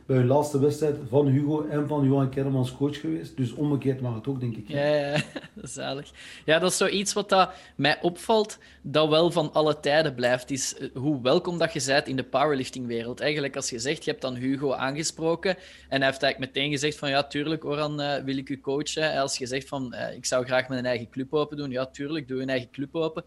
[0.06, 3.38] bij hun laatste wedstrijd van Hugo en van Johan Kermans coach geweest.
[3.38, 4.68] Dus omgekeerd mag het ook, denk ik.
[4.68, 5.22] Ja, ja,
[5.62, 6.12] zalig.
[6.46, 10.78] Ja, dat is zoiets wat dat mij opvalt, dat wel van alle tijden blijft, is
[10.78, 13.20] eh, hoe welkom dat je bent in de powerliftingwereld.
[13.20, 15.56] Eigenlijk, als je zegt, je hebt dan Hugo aangesproken
[15.90, 19.20] en hij heeft eigenlijk meteen gezegd van, ja, tuurlijk, Oran, uh, wil ik u coachen.
[19.20, 22.28] Als je zegt van, uh, ik zou graag mijn eigen club open doen, ja, tuurlijk,
[22.28, 23.24] doe een eigen club open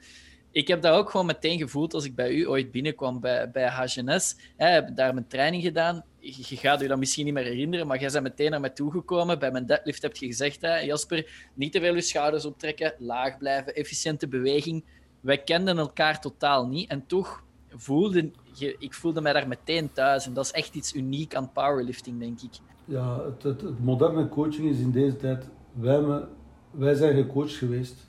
[0.51, 3.71] ik heb dat ook gewoon meteen gevoeld als ik bij u ooit binnenkwam bij, bij
[3.71, 4.37] HNS.
[4.57, 6.05] Hè, heb daar mijn training gedaan.
[6.19, 9.39] Je, gaat u dat misschien niet meer herinneren, maar jij bent meteen naar mij toegekomen.
[9.39, 13.39] Bij mijn deadlift heb je gezegd, hè, Jasper, niet te veel je schouders optrekken, laag
[13.39, 14.85] blijven, efficiënte beweging.
[15.21, 18.31] Wij kenden elkaar totaal niet en toch voelde
[18.79, 20.27] ik voelde mij daar meteen thuis.
[20.27, 22.51] En dat is echt iets uniek aan powerlifting, denk ik.
[22.85, 25.49] Ja, het, moderne coaching is in deze tijd...
[25.73, 26.27] Wij,
[26.71, 28.08] wij zijn gecoacht geweest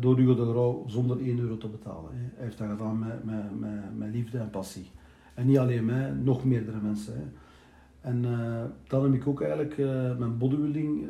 [0.00, 2.10] door Hugo de Grauw zonder 1 euro te betalen.
[2.12, 2.18] Hè.
[2.34, 4.90] Hij heeft dat gedaan met, met, met, liefde en passie.
[5.34, 7.14] En niet alleen mij, nog meerdere mensen.
[7.14, 7.22] Hè.
[8.00, 11.08] En uh, dan heb ik ook eigenlijk uh, mijn bodybuilding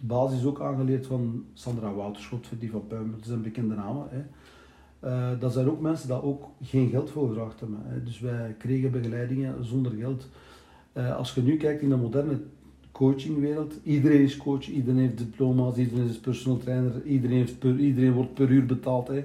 [0.00, 4.06] basis ook aangeleerd van Sandra Wouterschot, die van Puim, dat zijn bekende namen.
[4.10, 5.38] Hè.
[5.38, 7.78] dat zijn ook mensen die ook geen geld voor gevraagd hebben.
[7.82, 8.02] Hè.
[8.02, 10.28] Dus wij kregen begeleidingen zonder geld.
[11.16, 12.40] als je nu kijkt in de moderne
[12.98, 13.74] coachingwereld.
[13.82, 18.34] Iedereen is coach, iedereen heeft diploma's, iedereen is personal trainer, iedereen, heeft per, iedereen wordt
[18.34, 19.08] per uur betaald.
[19.08, 19.24] Hè.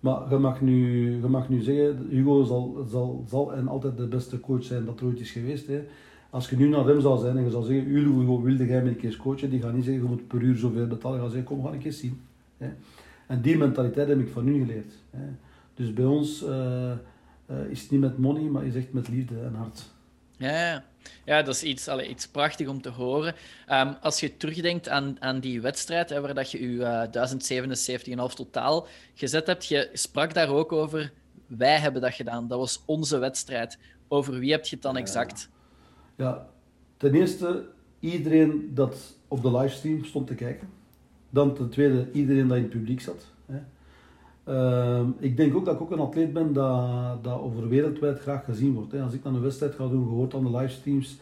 [0.00, 4.06] Maar je mag, nu, je mag nu zeggen, Hugo zal, zal, zal en altijd de
[4.06, 5.66] beste coach zijn dat er ooit is geweest.
[5.66, 5.82] Hè.
[6.30, 8.88] Als je nu naar hem zou zijn en je zou zeggen, Hugo, wilde jij me
[8.88, 9.50] een keer coachen?
[9.50, 11.16] Die gaat niet zeggen, je moet per uur zoveel betalen.
[11.16, 12.20] Die gaat zeggen, kom, ga een keer zien.
[12.56, 12.68] Hè.
[13.26, 14.92] En die mentaliteit heb ik van u geleerd.
[15.10, 15.26] Hè.
[15.74, 16.50] Dus bij ons uh,
[17.50, 19.90] uh, is het niet met money, maar is echt met liefde en hart.
[20.40, 20.84] Ja,
[21.24, 21.42] ja.
[21.42, 23.34] dat is iets, allee, iets prachtig om te horen.
[23.68, 27.10] Um, als je terugdenkt aan, aan die wedstrijd, hè, waar dat je je
[28.08, 31.12] uh, 1077,5 totaal gezet hebt, je sprak daar ook over,
[31.46, 33.78] wij hebben dat gedaan, dat was onze wedstrijd.
[34.08, 35.48] Over wie heb je het dan exact?
[36.16, 36.48] Ja,
[36.96, 37.68] ten eerste
[38.00, 40.68] iedereen dat op de livestream stond te kijken.
[41.30, 43.29] Dan ten tweede iedereen dat in het publiek zat.
[44.48, 48.44] Uh, ik denk ook dat ik ook een atleet ben dat, dat over wereldwijd graag
[48.44, 48.92] gezien wordt.
[48.92, 49.02] Hè.
[49.02, 51.18] Als ik dan een wedstrijd ga doen, gehoord aan de livestreams,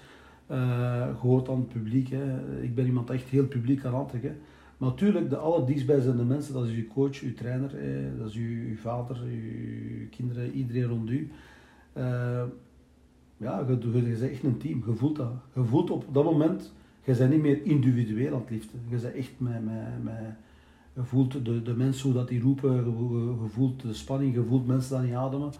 [0.50, 2.08] uh, gehoord aan het publiek.
[2.08, 2.62] Hè.
[2.62, 4.36] Ik ben iemand echt heel publiek aantrekken.
[4.76, 8.18] Maar natuurlijk, de allerdichtstbijzijnde mensen, dat is uw coach, uw trainer, hè.
[8.18, 11.30] dat is uw, uw vader, uw kinderen, iedereen rond u.
[11.96, 12.42] Uh,
[13.36, 15.32] ja, je, je, je echt een team, je voelt dat.
[15.54, 16.72] Je voelt op dat moment,
[17.04, 18.80] je bent niet meer individueel aan het liften.
[18.88, 20.14] Je bent echt met, met, met
[20.98, 24.66] je voelt de, de mensen hoe dat die roepen, je, voelt de spanning, je voelt
[24.66, 25.52] mensen dat niet ademen.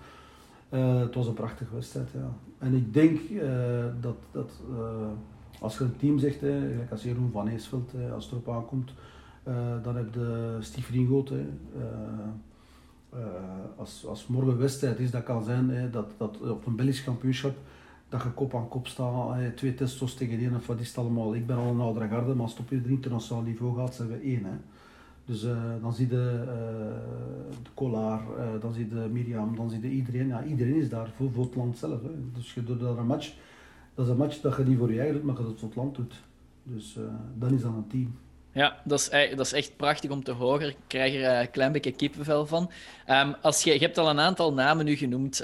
[0.71, 2.33] Uh, het was een prachtige wedstrijd, ja.
[2.59, 5.07] En ik denk uh, dat, dat uh,
[5.61, 8.93] als je een team zegt, gelijk als Jeroen van Eesveld, als het erop aankomt,
[9.83, 11.33] dan heb je Steve Ringoot,
[13.77, 17.57] als, als morgen wedstrijd is, dat kan zijn hè, dat, dat op een Belgisch kampioenschap
[18.09, 20.99] dat je kop aan kop staat, hè, twee testos tegen één of wat is het
[20.99, 21.35] allemaal.
[21.35, 24.15] Ik ben al een oudere garde, maar als het op internationaal niveau gaat, zijn we
[24.15, 24.45] één.
[24.45, 24.57] Hè.
[25.29, 26.49] Dus uh, dan zie je uh,
[27.63, 30.29] de Kolar, uh, dan zie je Miriam, dan zie je iedereen.
[30.29, 32.03] Ja, iedereen is daar voor, voor het land zelf.
[32.03, 32.11] Hè.
[32.35, 33.33] Dus je doet daar een match,
[33.95, 35.61] dat is een match dat je niet voor je eigen doet, maar dat je het
[35.61, 36.15] voor het land doet.
[36.63, 36.97] Dus
[37.39, 38.19] dan is dat een team.
[38.53, 40.69] Ja, dat is, dat is echt prachtig om te horen.
[40.69, 42.71] Ik krijg er een klein beetje kippenvel van.
[43.09, 45.43] Um, als je, je hebt al een aantal namen nu genoemd,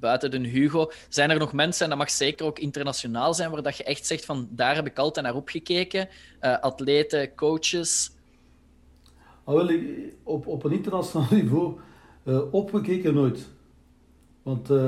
[0.00, 0.90] buiten de Hugo.
[1.08, 4.06] Zijn er nog mensen, en dat mag zeker ook internationaal zijn, waar dat je echt
[4.06, 6.08] zegt van daar heb ik altijd naar opgekeken?
[6.40, 8.10] atleten, coaches?
[9.50, 9.70] Ah,
[10.22, 11.72] op, op een internationaal niveau
[12.24, 13.48] uh, opgekeken nooit.
[14.42, 14.78] Want uh,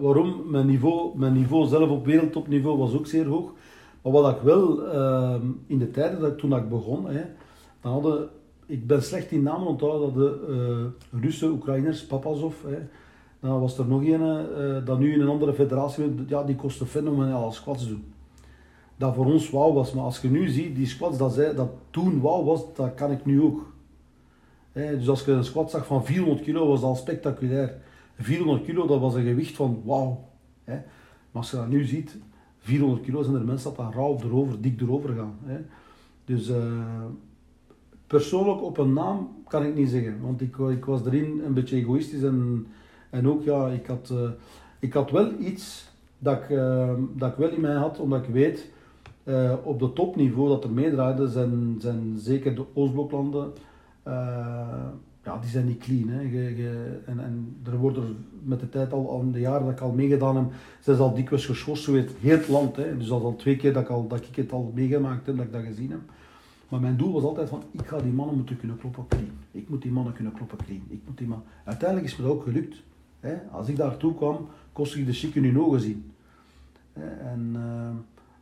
[0.00, 0.50] waarom?
[0.50, 3.52] Mijn niveau, mijn niveau zelf op wereldtopniveau was ook zeer hoog.
[4.02, 5.34] Maar wat ik wel uh,
[5.66, 7.22] in de tijden dat, toen ik begon, hè,
[7.80, 8.28] dan hadden,
[8.66, 10.46] ik ben slecht in namen onthouden, dat de
[11.12, 12.78] uh, Russen, Oekraïners, Papazov, hè,
[13.40, 17.52] dan was er nog een, dat nu in een andere federatie, ja, die kostte fenomenaal
[17.52, 18.04] squats doen.
[18.96, 21.68] Dat voor ons wauw was, maar als je nu ziet, die squats dat, zij, dat
[21.90, 23.71] toen wauw was, dat kan ik nu ook
[24.72, 27.74] dus als je een squat zag van 400 kilo, was dat al spectaculair.
[28.18, 30.28] 400 kilo, dat was een gewicht van wauw.
[30.64, 30.82] Maar
[31.32, 32.18] als je dat nu ziet,
[32.58, 35.38] 400 kilo zijn er mensen dat daar rauw erover, dik erover gaan.
[36.24, 36.56] Dus uh,
[38.06, 41.76] persoonlijk op een naam kan ik niet zeggen, want ik, ik was erin een beetje
[41.76, 42.66] egoïstisch en,
[43.10, 44.30] en ook ja, ik had, uh,
[44.78, 46.48] ik had wel iets dat ik,
[47.16, 48.70] dat ik wel in mij had, omdat ik weet
[49.62, 53.52] op de topniveau dat er meedraaide zijn, zijn zeker de Oostbloklanden
[55.24, 56.08] ja, die zijn niet clean.
[56.08, 56.20] Hè.
[57.06, 60.36] en, en er worden met de tijd al, al de jaren dat ik al meegedaan
[60.36, 62.76] heb, zijn ze al dikwijls geschorst, het heel het land.
[62.76, 62.96] Hè.
[62.96, 65.36] Dus dat is al twee keer dat ik, al, dat ik het al meegemaakt heb,
[65.36, 66.00] dat ik dat gezien heb.
[66.68, 69.30] Maar mijn doel was altijd van, ik ga die mannen moeten kunnen kloppen clean.
[69.50, 70.82] Ik moet die mannen kunnen kloppen clean.
[70.88, 71.42] Ik moet die man...
[71.64, 72.82] Uiteindelijk is me dat ook gelukt.
[73.20, 73.36] Hè.
[73.50, 76.12] Als ik daartoe kwam, kost ik de chic in hun ogen zien.
[76.92, 77.90] En, uh,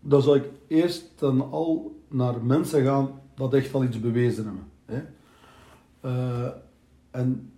[0.00, 4.66] dan zou ik eerst dan al naar mensen gaan dat echt al iets bewezen hebben.
[4.84, 5.02] Hè?
[6.10, 6.50] Uh,
[7.10, 7.52] en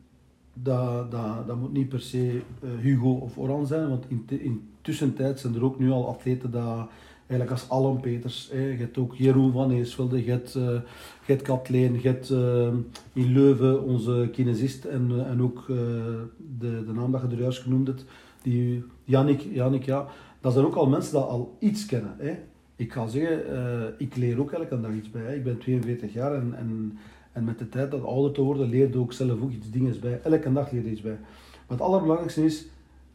[0.63, 4.69] dat, dat, dat moet niet per se uh, Hugo of Oran zijn, want in, in
[4.81, 6.89] tussentijd zijn er ook nu al atleten dat
[7.27, 10.83] eigenlijk als Alan Peters, hè, je hebt ook Jeroen van Eesvelde, je hebt, je
[11.25, 12.69] hebt Kathleen, je hebt uh,
[13.13, 17.87] in Leuven onze kinesist en, en ook de, de naam dat je er juist genoemd
[17.87, 18.05] hebt,
[18.43, 20.07] die Jannik, Jannik ja,
[20.41, 22.15] dat zijn ook al mensen die al iets kennen.
[22.19, 22.35] Hè.
[22.77, 25.37] Ik ga zeggen, ik leer ook elke dag iets bij.
[25.37, 26.99] Ik ben 42 jaar en, en,
[27.37, 30.21] en met de tijd dat ouder te worden, leerde ook zelf ook iets dingen bij.
[30.23, 31.19] Elke dag leer je iets bij.
[31.51, 32.67] Maar het allerbelangrijkste is,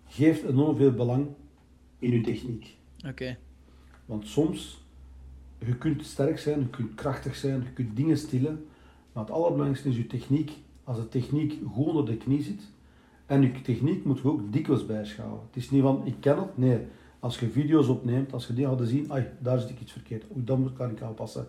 [0.07, 1.27] geef enorm veel belang
[1.99, 2.77] in je techniek.
[3.07, 3.37] Oké.
[4.05, 4.83] Want soms,
[5.57, 8.65] je kunt sterk zijn, je kunt krachtig zijn, je kunt dingen stillen,
[9.13, 10.51] maar het allerbelangrijkste is je techniek.
[10.83, 12.61] Als de techniek goed onder de knie zit,
[13.25, 15.39] en je techniek moet je ook dikwijls bijschouwen.
[15.47, 16.79] Het is niet van, ik ken het, nee.
[17.19, 20.23] Als je video's opneemt, als je die hadden zien, ai, daar zit ik iets verkeerd,
[20.35, 21.47] Oei, dan kan ik aanpassen.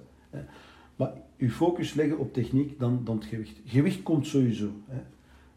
[0.97, 3.61] Maar je focus leggen op techniek dan, dan het gewicht.
[3.65, 4.69] Gewicht komt sowieso.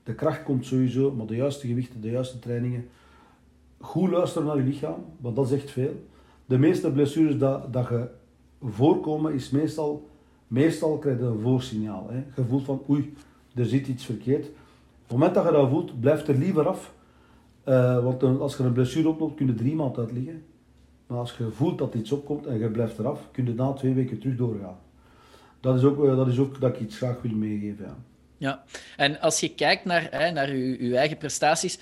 [0.04, 2.88] De kracht komt sowieso, maar de juiste gewichten, de juiste trainingen,
[3.80, 6.06] goed luisteren naar je lichaam, want dat zegt veel.
[6.46, 8.08] De meeste blessures dat, dat je
[8.62, 10.10] voorkomen is meestal,
[10.48, 12.08] meestal krijg je een voorsignaal.
[12.10, 12.24] Hè.
[12.36, 13.14] Je voelt van oei,
[13.56, 14.46] er zit iets verkeerd.
[14.46, 14.54] Op
[15.02, 16.94] het moment dat je dat voelt, blijf er liever af.
[17.68, 20.44] Uh, want als je een blessure oploopt, kun je drie maanden uitliggen.
[21.08, 23.94] Maar als je voelt dat iets opkomt en je blijft eraf, kun je na twee
[23.94, 24.78] weken terug doorgaan.
[25.66, 27.86] Dat is ook, eh, dat, is ook dat ik iets graag wil meegeven.
[27.86, 27.96] Ja.
[28.38, 28.64] Ja,
[28.98, 31.80] en als je kijkt naar, hè, naar je, je eigen prestaties,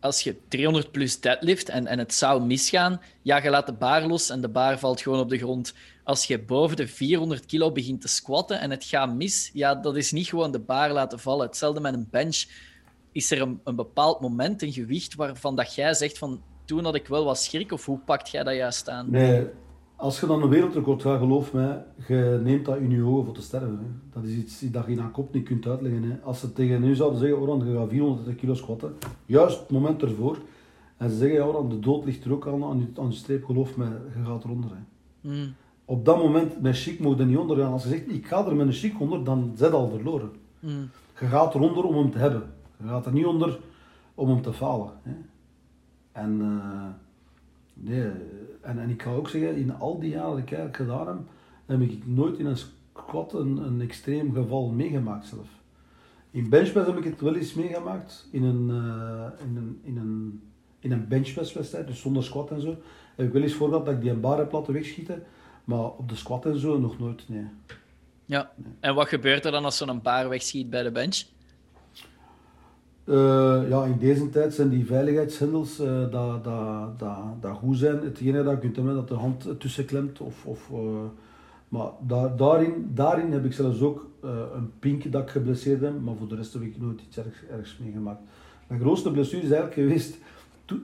[0.00, 4.06] als je 300 plus deadlift en, en het zou misgaan, ja, je laat de baar
[4.06, 5.74] los en de baar valt gewoon op de grond.
[6.04, 9.96] Als je boven de 400 kilo begint te squatten en het gaat mis, ja, dat
[9.96, 11.46] is niet gewoon de baar laten vallen.
[11.46, 12.44] Hetzelfde met een bench.
[13.12, 16.94] Is er een, een bepaald moment, een gewicht, waarvan dat jij zegt van toen had
[16.94, 19.10] ik wel wat schrik, of hoe pakt jij dat juist aan?
[19.10, 19.46] Nee,
[20.00, 23.34] als je dan een wereldrecord gaat, geloof mij, je neemt dat in je ogen voor
[23.34, 23.78] te sterven.
[23.78, 24.20] Hè.
[24.20, 26.02] Dat is iets dat je in een kop niet kunt uitleggen.
[26.02, 26.18] Hè.
[26.22, 30.02] Als ze tegen u zouden zeggen, Oran, je gaat 400 kilo squatten, juist het moment
[30.02, 30.38] ervoor,
[30.96, 33.16] en ze zeggen, ja, Oran, de dood ligt er ook aan, aan, je, aan je
[33.16, 34.70] streep, geloof mij, je gaat eronder.
[34.70, 35.30] Hè.
[35.30, 35.54] Mm.
[35.84, 37.72] Op dat moment, met chic moet je niet onder gaan.
[37.72, 40.30] Als je zegt, ik ga er met een chic onder, dan zit al verloren.
[40.60, 40.88] Mm.
[41.20, 42.42] Je gaat eronder om hem te hebben.
[42.76, 43.58] Je gaat er niet onder
[44.14, 44.92] om hem te falen.
[45.02, 45.12] Hè.
[46.12, 46.84] En, uh,
[47.74, 48.10] nee,
[48.60, 51.18] en, en ik ga ook zeggen, in al die jaren dat ik eigenlijk gedaan heb,
[51.66, 55.48] heb ik nooit in een squat een, een extreem geval meegemaakt zelf.
[56.30, 60.42] In benchpress heb ik het wel eens meegemaakt, in een, uh, in een, in een,
[60.78, 62.76] in een benchpresswedstrijd, dus zonder squat en zo.
[63.16, 65.22] Heb ik wel eens voor dat ik die een bar heb laten wegschieten,
[65.64, 67.46] maar op de squat en zo nog nooit, nee.
[68.24, 71.22] Ja, en wat gebeurt er dan als zo'n bar wegschiet bij de bench?
[73.04, 78.00] Uh, ja, in deze tijd zijn die veiligheidshendels uh, dat, dat, dat, dat goed zijn.
[78.00, 80.20] Hetgene dat je kunt hebben dat de hand tussen klemt.
[80.20, 80.78] Of, of, uh,
[81.68, 84.08] maar daar, daarin, daarin heb ik zelfs ook
[84.54, 86.00] een pink dat ik geblesseerd heb.
[86.00, 88.20] Maar voor de rest heb ik nooit iets ergs, ergs meegemaakt.
[88.66, 90.18] Mijn grootste blessure is eigenlijk geweest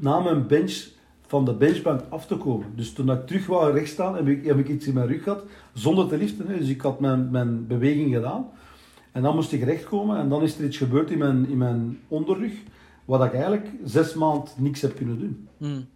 [0.00, 0.86] na mijn bench
[1.26, 2.66] van de benchbank af te komen.
[2.74, 5.44] Dus toen ik terug wou rechtstaan, heb ik, heb ik iets in mijn rug gehad,
[5.72, 6.46] zonder te liften.
[6.46, 8.46] Dus ik had mijn, mijn beweging gedaan.
[9.16, 12.00] En dan moest ik rechtkomen en dan is er iets gebeurd in mijn, in mijn
[12.08, 12.52] onderrug,
[13.04, 15.48] wat ik eigenlijk zes maanden niks heb kunnen doen.
[15.56, 15.88] Hmm.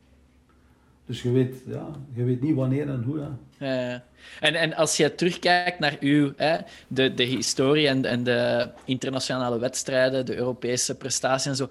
[1.06, 3.28] Dus je weet, ja, je weet niet wanneer en hoe.
[3.59, 4.02] Ja.
[4.40, 6.56] En, en als je terugkijkt naar uw, hè,
[6.88, 11.70] de, de historie en, en de internationale wedstrijden, de Europese prestaties en zo,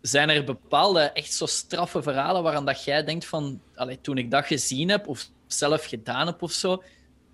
[0.00, 4.30] zijn er bepaalde echt zo straffe verhalen waaraan dat jij denkt van, allee, toen ik
[4.30, 6.82] dat gezien heb of zelf gedaan heb of zo,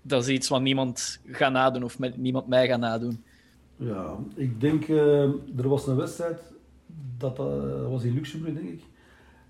[0.01, 3.23] dat is iets wat niemand gaat nadoen of met, niemand mij gaat nadoen?
[3.75, 5.23] Ja, ik denk, uh,
[5.57, 6.41] er was een wedstrijd,
[7.17, 8.81] dat, uh, was in Luxemburg denk ik.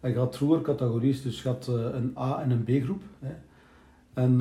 [0.02, 3.02] Je had vroeger categorieën, dus had uh, een A- en een B-groep.
[4.14, 4.38] En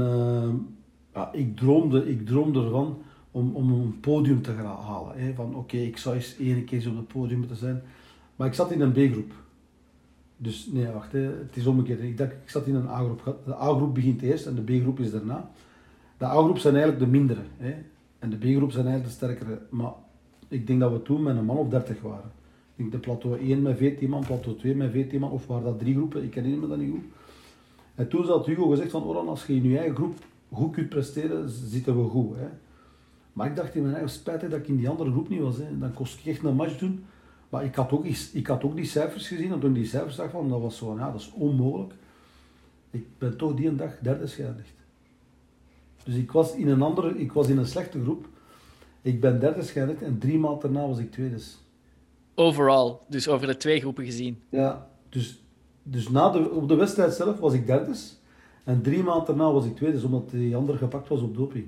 [1.15, 5.19] ja, ik, droomde, ik droomde ervan om, om een podium te gaan halen.
[5.19, 5.35] Hè.
[5.35, 7.83] Van oké, ik zou eens één keer op het podium moeten zijn.
[8.37, 9.33] Maar ik zat in een B-groep.
[10.37, 11.21] Dus nee, wacht, hè.
[11.21, 12.01] het is omgekeerd.
[12.01, 13.39] Ik, dacht, ik zat in een A-groep.
[13.45, 15.51] De A-groep begint eerst en de B-groep is daarna.
[16.19, 17.43] De A-groep zijn eigenlijk de mindere.
[17.57, 17.75] Hè.
[18.25, 19.59] En de B-groep zijn eigenlijk de sterkere.
[19.69, 19.93] Maar
[20.49, 22.31] ik denk dat we toen met een man of 30 waren.
[22.77, 25.65] Ik denk de plateau 1 met 14 man, plateau 2 met 14 man, of waren
[25.65, 27.05] dat drie groepen, ik herinner me dat niet goed.
[27.95, 30.15] En toen had Hugo gezegd van, Oran, als je in je eigen groep
[30.53, 32.37] goed kunt presteren, zitten we goed.
[32.37, 32.47] Hè.
[33.33, 35.57] Maar ik dacht in mijn eigen spijtig dat ik in die andere groep niet was.
[35.57, 35.79] Hè.
[35.79, 37.05] Dan kost ik echt een match doen.
[37.49, 40.31] Maar ik had ook, ik had ook die cijfers gezien, en toen die cijfers zag,
[40.31, 41.93] van, dat was zo, ja, dat is onmogelijk.
[42.91, 44.84] Ik ben toch die een dag derde geëindigd.
[46.05, 48.27] Dus ik was in een andere, ik was in een slechte groep.
[49.03, 51.37] Ik ben derde geëindigd en drie maanden daarna was ik tweede.
[52.35, 54.43] Overal, dus over de twee groepen gezien.
[54.49, 55.43] Ja, dus,
[55.83, 57.93] dus na de, op de wedstrijd zelf was ik derde.
[58.65, 61.67] En drie maanden daarna was ik tweede, omdat die ander gepakt was op doping.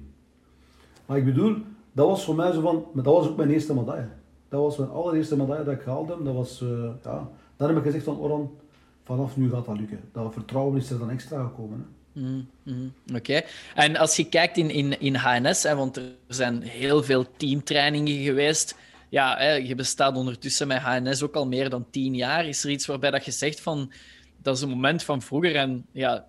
[1.06, 1.56] Maar ik bedoel,
[1.92, 4.08] dat was voor mij zo van, maar dat was ook mijn eerste medaille.
[4.48, 6.24] Dat was mijn allereerste medaille dat ik gehaald heb.
[6.24, 8.50] Dat was, uh, ja, dan heb ik gezegd van Oran,
[9.04, 10.00] vanaf nu gaat dat lukken.
[10.12, 11.78] Dat vertrouwen is er dan extra gekomen.
[11.78, 11.95] Hè.
[12.16, 13.42] Mm, mm, Oké.
[13.74, 18.24] En als je kijkt in, in, in HNS, hè, want er zijn heel veel teamtrainingen
[18.24, 18.76] geweest.
[19.08, 22.46] Ja, hè, je bestaat ondertussen met HNS ook al meer dan tien jaar.
[22.46, 23.92] Is er iets waarbij dat je zegt van
[24.42, 26.26] dat is een moment van vroeger en ja,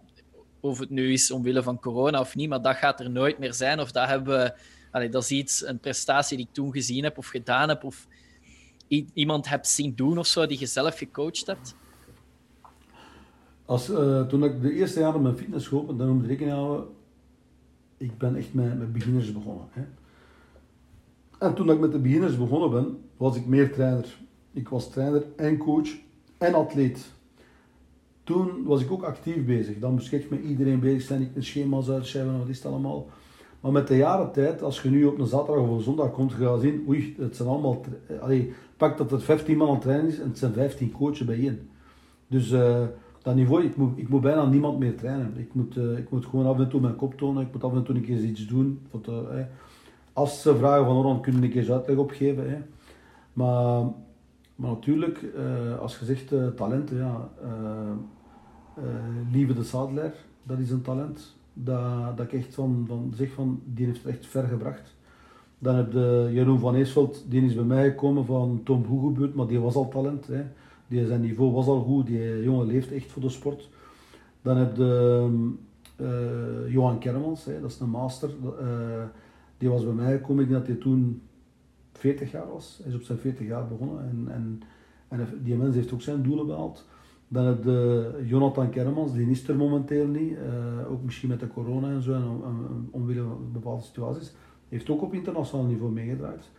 [0.60, 3.54] of het nu is omwille van corona of niet, maar dat gaat er nooit meer
[3.54, 3.80] zijn.
[3.80, 4.54] Of dat hebben
[4.92, 8.08] we, dat is iets, een prestatie die ik toen gezien heb of gedaan heb, of
[9.14, 11.76] iemand hebt zien doen of zo, die je zelf gecoacht hebt?
[13.68, 16.86] Als, uh, toen ik de eerste jaren mijn fitness geopend, dan moet rekening houden,
[17.98, 19.66] ik ben echt met, met beginners begonnen.
[19.70, 19.82] Hè.
[21.40, 24.18] En toen ik met de beginners begonnen ben, was ik meer trainer.
[24.54, 25.90] Ik was trainer en coach
[26.38, 27.12] en atleet.
[28.24, 29.80] Toen was ik ook actief bezig.
[29.80, 33.08] Dan moest ik met iedereen bezig zijn, ik een schema's uitschrijven, wat is het allemaal.
[33.60, 36.34] Maar met de jaren tijd, als je nu op een zaterdag of een zondag komt,
[36.34, 37.82] ga je zien, oei, het zijn allemaal...
[38.22, 41.70] Allee, pak dat er 15 man aan trainen is en het zijn 15 coaches bijeen.
[42.28, 42.52] Dus...
[42.52, 42.86] Uh,
[43.28, 45.34] dat niveau, ik moet, ik moet bijna niemand meer trainen.
[45.38, 47.74] Ik moet, uh, ik moet gewoon af en toe mijn kop tonen, ik moet af
[47.74, 48.80] en toe een keer iets doen.
[49.10, 49.16] uh,
[50.14, 52.50] als ze vragen van Oran, kunnen een keer uitleg opgeven.
[52.50, 52.58] Hè.
[53.34, 53.84] Maar,
[54.56, 57.30] maar natuurlijk, uh, als je zegt talenten, ja,
[59.32, 60.14] Lieve de Sadler,
[60.44, 61.36] dat is een talent.
[61.54, 64.96] Dat, dat ik echt van, van zeg van, die heeft echt ver gebracht.
[65.60, 69.48] Dan heb je Jeroen van Eesveld, die is bij mij gekomen van Tom Hoegebuurt, maar
[69.48, 70.30] die was al talent.
[70.88, 73.70] Die, zijn niveau was al goed, die jongen leeft echt voor de sport.
[74.42, 75.30] Dan heb je
[76.02, 78.30] uh, Johan Kermans, hè, dat is een master.
[78.62, 79.04] Uh,
[79.58, 81.22] die was bij mij gekomen, ik denk dat hij toen
[81.94, 82.80] 40 jaar was.
[82.82, 84.62] Hij is op zijn 40 jaar begonnen en, en,
[85.08, 86.86] en die mens heeft ook zijn doelen behaald.
[87.28, 90.32] Dan heb je Jonathan Kermans, die is er momenteel niet.
[90.32, 94.34] Uh, ook misschien met de corona en zo en omwille van bepaalde situaties.
[94.70, 96.50] Heeft ook op internationaal niveau meegedraaid.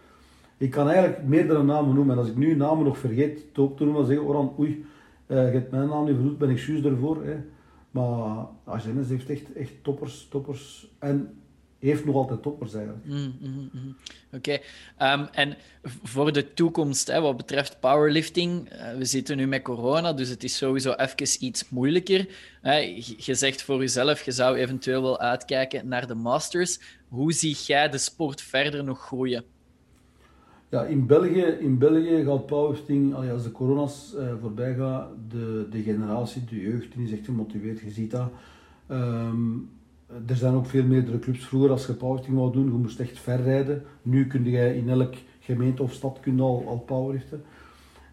[0.59, 2.14] Ik kan eigenlijk meerdere namen noemen.
[2.14, 4.55] En als ik nu namen nog vergeet te op te noemen, dan zeg ik Oran,
[4.59, 4.85] oei,
[5.27, 7.25] uh, je hebt mijn naam niet vernoemd, ben ik juist ervoor.
[7.25, 7.37] Hè.
[7.90, 10.88] Maar Agenes heeft echt, echt toppers, toppers.
[10.99, 11.38] En
[11.79, 13.05] heeft nog altijd toppers eigenlijk.
[13.07, 13.97] Mm, mm, mm.
[14.33, 14.59] Oké.
[14.97, 20.12] Ehm, en voor de toekomst, hè, wat betreft powerlifting, uh, we zitten nu met corona,
[20.12, 22.29] dus het is sowieso even iets moeilijker.
[23.16, 26.81] Je zegt voor jezelf, je zou eventueel wel uitkijken naar de Masters.
[27.09, 29.44] Hoe zie jij de sport verder nog groeien?
[30.70, 35.83] Ja, in België, in België gaat powerlifting, als de corona's uh, voorbij gaat, de, de
[35.83, 37.81] generatie, de jeugd, die is echt gemotiveerd.
[37.81, 38.31] Je ziet dat.
[38.90, 39.70] Um,
[40.26, 41.46] er zijn ook veel meerdere clubs.
[41.46, 43.83] Vroeger, als je powerlifting wou doen, je moest echt ver rijden.
[44.02, 47.42] Nu kun je in elk gemeente of stad kun al, al powerliften.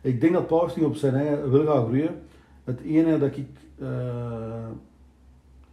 [0.01, 2.15] Ik denk dat powerlifting op zijn eigen wil gaan groeien.
[2.63, 3.87] Het ene dat ik uh,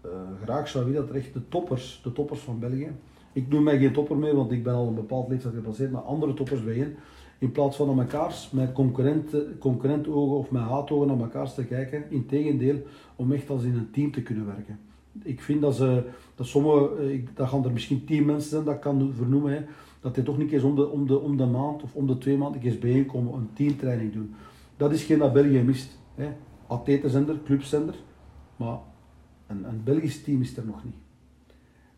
[0.04, 0.10] uh,
[0.42, 2.90] graag zou willen, dat echt de toppers, de toppers van België,
[3.32, 6.02] ik noem mij geen topper meer, want ik ben al een bepaald leeftijd gepasseerd, maar
[6.02, 6.96] andere toppers bijeen.
[7.38, 8.72] In plaats van naar elkaar met
[9.58, 12.10] concurrentogen of met haatogen naar elkaar te kijken.
[12.10, 12.82] Integendeel,
[13.16, 14.78] om echt als in een team te kunnen werken.
[15.22, 18.78] Ik vind dat ze, dat sommige, eh, dat gaan er misschien tien mensen zijn, dat
[18.78, 19.66] kan vernoemen,
[20.00, 22.18] dat die toch niet eens om de, om, de, om de maand of om de
[22.18, 24.34] twee maanden eens bijeenkomen, een teamtraining doen.
[24.76, 25.98] Dat is geen dat België mist.
[26.14, 26.28] Hè.
[26.66, 27.94] Atletenzender, clubzender,
[28.56, 28.78] maar
[29.46, 30.94] een, een Belgisch team is er nog niet.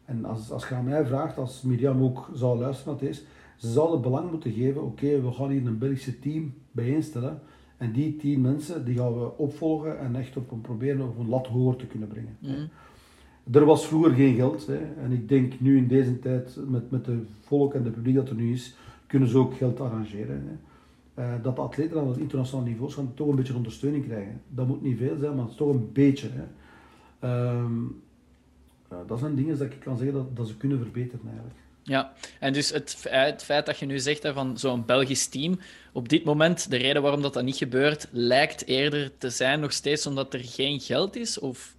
[0.05, 3.23] En als, als je aan mij vraagt, als Miriam ook zou luisteren naar deze,
[3.57, 7.41] ze zouden belang moeten geven, oké, we gaan hier een Belgische team bijeenstellen.
[7.77, 11.29] En die tien mensen, die gaan we opvolgen en echt op een proberen op een
[11.29, 12.37] lat hoger te kunnen brengen.
[12.41, 12.69] Mm.
[13.51, 14.67] Er was vroeger geen geld.
[14.67, 14.79] Hè.
[15.03, 18.29] En ik denk nu in deze tijd, met, met de volk en de publiek dat
[18.29, 20.45] er nu is, kunnen ze ook geld arrangeren.
[20.47, 20.73] Hè.
[21.19, 24.41] Uh, dat de atleten aan het internationaal niveau gaan toch een beetje ondersteuning krijgen.
[24.49, 26.29] Dat moet niet veel zijn, maar het is toch een beetje.
[26.33, 26.45] Hè.
[27.29, 27.73] Ehm,
[29.07, 31.59] dat zijn dingen dat ik kan zeggen dat, dat ze kunnen verbeteren eigenlijk.
[31.83, 35.59] Ja, en dus het, het feit dat je nu zegt hè, van zo'n Belgisch team,
[35.93, 39.73] op dit moment, de reden waarom dat, dat niet gebeurt, lijkt eerder te zijn nog
[39.73, 41.39] steeds omdat er geen geld is?
[41.39, 41.77] Of?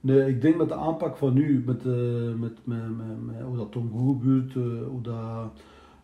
[0.00, 1.94] Nee, ik denk met de aanpak van nu, met, uh,
[2.34, 5.52] met, met, met, met, hoe dat Tom Goebuurt, uh, hoe dat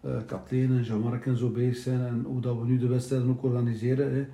[0.05, 3.29] uh, Kathleen en Jean-Marc en zo bezig zijn en hoe dat we nu de wedstrijden
[3.29, 4.15] ook organiseren.
[4.15, 4.27] Hè.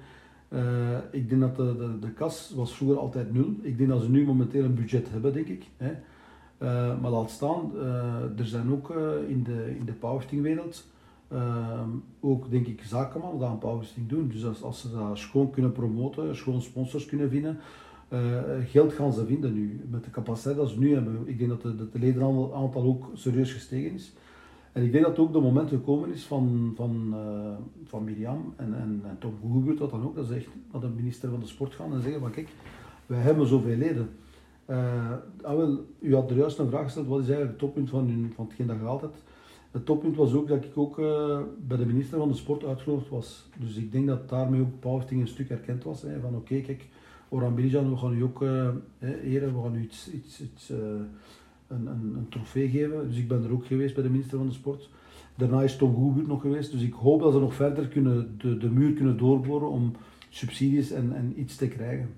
[0.55, 3.55] Uh, ik denk dat de, de, de, kas was vroeger altijd nul.
[3.61, 5.67] Ik denk dat ze nu momenteel een budget hebben, denk ik.
[5.77, 5.90] Hè.
[6.59, 8.90] Uh, maar laat staan, uh, er zijn ook
[9.29, 10.87] in de, in de powerliftingwereld
[12.21, 14.29] ook, denk ik, zakenmannen die aan powerlifting doen.
[14.29, 17.59] Dus als, als ze dat schoon kunnen promoten, schoon sponsors kunnen vinden,
[18.64, 19.81] geld gaan ze vinden nu.
[19.90, 21.23] Met de capaciteit dat ze nu hebben.
[21.25, 24.12] Ik denk dat de, de ledenaantal ook serieus gestegen is.
[24.75, 28.55] En ik denk dat het ook de moment gekomen is van, van, uh, van Mirjam
[28.57, 31.41] en, en, en Tom Goegebeurt, dat dan ook, dat ze echt naar de minister van
[31.41, 32.49] de Sport gaan en zeggen van kijk,
[33.07, 34.09] wij hebben zoveel leden.
[34.67, 35.11] Uh,
[35.99, 38.67] u had er juist een vraag gesteld, wat is eigenlijk het toppunt van, van hetgeen
[38.67, 39.23] dat je hebt?
[39.71, 43.09] Het toppunt was ook dat ik ook uh, bij de minister van de Sport uitgenodigd
[43.09, 43.49] was.
[43.59, 46.03] Dus ik denk dat daarmee ook Powerting een stuk erkend was.
[46.03, 46.89] Hè, van oké, kijk,
[47.29, 48.41] Oran we gaan u ook
[49.23, 50.73] eren, we gaan u iets, iets, iets
[51.75, 53.09] een, een, een, trofee geven.
[53.09, 54.89] Dus ik ben er ook geweest bij de minister van de Sport.
[55.35, 56.73] Daarna is Tom Goebuurt nog geweest.
[56.73, 59.93] Dus ik hoop dat ze nog verder kunnen, de, de muur kunnen doorboren om
[60.29, 62.09] subsidies en, en iets te krijgen.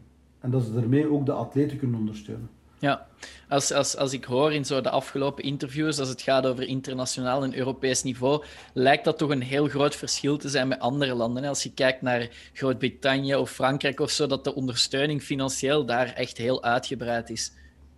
[0.41, 2.49] En dat ze daarmee ook de atleten kunnen ondersteunen.
[2.79, 3.07] Ja,
[3.49, 7.45] als, als, als ik hoor in zo de afgelopen interviews, als het gaat over internationaal
[7.45, 11.45] en Europees niveau, lijkt dat toch een heel groot verschil te zijn met andere landen.
[11.45, 16.37] Als je kijkt naar Groot-Brittannië of Frankrijk of zo, dat de ondersteuning financieel daar echt
[16.37, 17.53] heel uitgebreid is.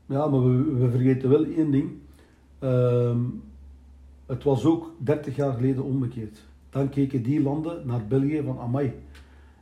[0.09, 1.91] Ja, maar we, we vergeten wel één ding.
[2.59, 3.21] Ehm,
[4.27, 6.45] het was ook 30 jaar geleden omgekeerd.
[6.71, 8.93] Dan keken die landen naar België van amai.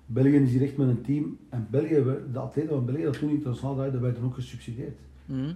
[0.06, 1.38] België is hier echt met een team.
[1.48, 4.98] En België, de atleten van België, dat toen internationaal draaiden, werden ook gesubsidieerd.
[5.24, 5.54] Mm.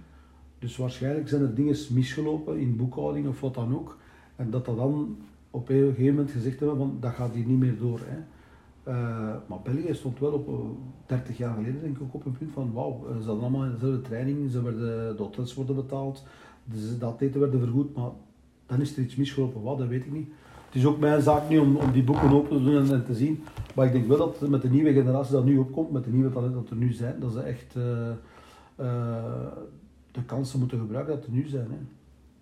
[0.59, 3.97] Dus waarschijnlijk zijn er dingen misgelopen in boekhouding of wat dan ook.
[4.35, 5.17] En dat dat dan
[5.51, 7.99] op een gegeven moment gezegd hebben van dat gaat hier niet meer door.
[8.03, 8.17] Hè.
[8.87, 8.93] Uh,
[9.47, 10.59] maar België stond wel op uh, eh,
[11.05, 14.01] 30 jaar geleden denk ik op een punt van wauw, uh, ze hadden allemaal dezelfde
[14.01, 16.23] training, ze werden, de hotels worden betaald,
[16.99, 18.09] de atleten werden vergoed, maar
[18.65, 20.29] dan is er iets misgelopen, wat, dat weet ik niet.
[20.65, 23.15] het is ook mijn zaak niet om, om die boeken open te doen en, te
[23.15, 23.43] zien.
[23.75, 26.31] Maar ik denk wel dat met de nieuwe generatie dat nu opkomt, met de nieuwe
[26.31, 27.73] talenten dat er nu zijn, dat ze echt
[30.11, 31.67] de kansen moeten gebruiken dat er nu zijn.
[31.69, 31.77] Hè.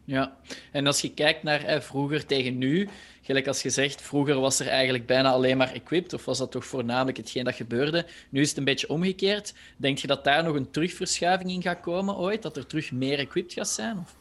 [0.09, 0.37] Ja,
[0.71, 2.87] en als je kijkt naar vroeger tegen nu,
[3.21, 6.51] gelijk als je zegt, vroeger was er eigenlijk bijna alleen maar equipped, of was dat
[6.51, 8.05] toch voornamelijk hetgeen dat gebeurde.
[8.29, 9.53] Nu is het een beetje omgekeerd.
[9.77, 12.41] Denk je dat daar nog een terugverschuiving in gaat komen ooit?
[12.41, 13.97] Dat er terug meer equipped gaat zijn?
[13.97, 14.15] Of?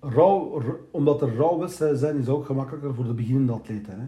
[0.00, 4.00] Rauw, omdat er rouwwedstrijden zijn, is ook gemakkelijker voor de beginnende atleten.
[4.00, 4.06] Hè.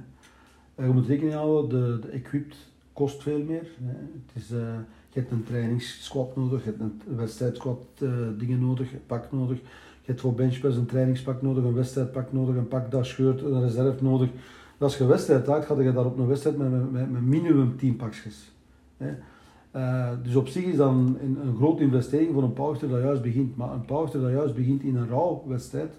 [0.75, 2.57] Eh, je moet rekening houden, de, de equipped
[2.93, 3.67] kost veel meer.
[3.83, 3.93] Hè.
[3.93, 4.51] Het is...
[4.51, 4.79] Uh,
[5.17, 9.59] je hebt een trainingssquad nodig, je hebt een wedstrijdsquad uh, dingen nodig, pak nodig.
[9.59, 13.61] Je hebt voor benchpress een trainingspak nodig, een wedstrijdpak nodig, een pak dat scheurt, een
[13.61, 14.31] reserve nodig.
[14.79, 17.97] als je wedstrijd uit, ga je daar op een wedstrijd met, met, met minimum 10
[17.97, 18.53] pakjes.
[18.97, 23.23] Uh, dus op zich is dat een, een, grote investering voor een powerlifter dat juist
[23.23, 23.57] begint.
[23.57, 25.95] Maar een powerlifter dat juist begint in een rouwwedstrijd,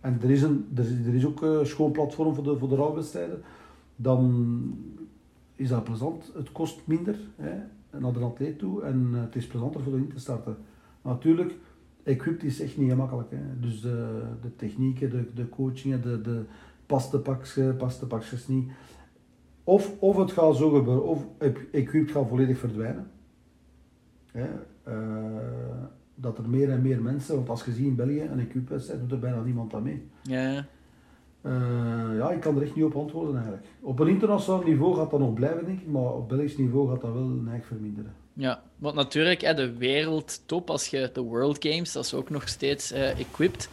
[0.00, 2.68] en er is, een, er, is, er is ook een schoon platform voor de, voor
[2.68, 3.42] de rouwwedstrijden,
[3.96, 4.74] dan
[5.54, 6.30] is dat plezant.
[6.34, 7.16] Het kost minder.
[7.36, 10.56] Hè naar de atleet toe en eh, het is plezanter voor in te starten.
[11.02, 11.54] Natuurlijk,
[12.02, 13.30] equipped is echt niet gemakkelijk.
[13.30, 13.60] Hè.
[13.60, 16.44] Dus de, de technieken, de, de coachingen, de, de
[16.86, 18.70] paste pakjes, pakjes niet.
[19.64, 21.26] Of, of het gaat zo gebeuren, of
[21.72, 23.10] equipped gaat volledig verdwijnen.
[24.32, 24.48] Hè.
[24.88, 25.84] Uh,
[26.14, 29.12] dat er meer en meer mensen, want als je ziet in België, een equipped doet
[29.12, 30.08] er bijna niemand aan mee.
[30.22, 30.66] Ja.
[31.42, 31.52] Uh,
[32.16, 33.66] ja, ik kan er echt niet op antwoorden eigenlijk.
[33.80, 37.00] Op een internationaal niveau gaat dat nog blijven, denk ik, maar op Belgisch niveau gaat
[37.00, 38.14] dat wel neig verminderen.
[38.32, 42.48] Ja, want natuurlijk, hè, de wereldtop, als je de World Games, dat is ook nog
[42.48, 43.68] steeds uh, equipped.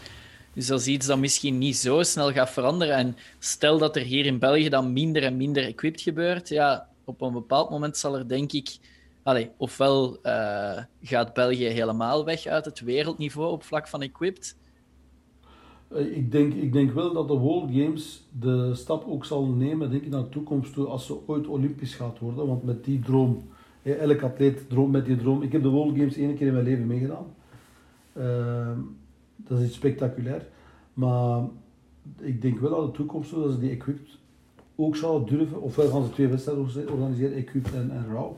[0.54, 2.96] Dus dat is iets dat misschien niet zo snel gaat veranderen.
[2.96, 7.22] En stel dat er hier in België dan minder en minder equipped gebeurt, ja, op
[7.22, 8.78] een bepaald moment zal er denk ik...
[9.24, 14.65] Allez, ofwel uh, gaat België helemaal weg uit het wereldniveau op vlak van equipped, eh,
[15.94, 20.04] ik denk, ik denk wel dat de World Games de stap ook zal nemen denk
[20.04, 22.48] ik, naar de toekomst toe als ze ooit Olympisch gaat worden.
[22.48, 23.44] Want met die droom,
[23.84, 25.42] elk atleet droomt met die droom.
[25.42, 27.26] Ik heb de World Games één keer in mijn leven meegedaan.
[28.18, 28.78] Uh,
[29.36, 30.48] dat is iets spectaculair.
[30.94, 31.44] Maar
[32.20, 34.18] ik denk wel dat de toekomst toe dat ze die equipped
[34.76, 35.62] ook zouden durven.
[35.62, 38.32] Ofwel gaan ze twee wedstrijden organiseren, equipped en, en RAW.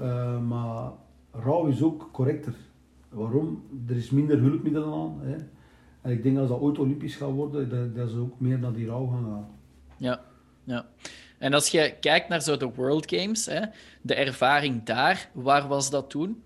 [0.00, 0.92] Uh, maar
[1.32, 2.54] RAW is ook correcter.
[3.08, 3.62] Waarom?
[3.88, 5.14] Er is minder hulpmiddelen aan.
[5.20, 5.36] Hè.
[6.06, 8.72] En ik denk als dat ooit Olympisch gaat worden, dat, dat ze ook meer naar
[8.72, 9.46] die rouw gaan gaan.
[9.96, 10.20] Ja,
[10.64, 10.86] ja.
[11.38, 13.60] En als je kijkt naar zo de World Games, hè,
[14.02, 16.42] de ervaring daar, waar was dat toen?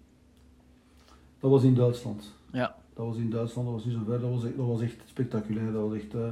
[1.41, 2.33] Dat was in Duitsland.
[2.53, 2.75] Ja.
[2.95, 4.97] Dat was in Duitsland, dat was niet zo ver, dat was, echt, dat was echt
[5.07, 5.73] spectaculair.
[5.73, 6.27] Dat was echt, uh,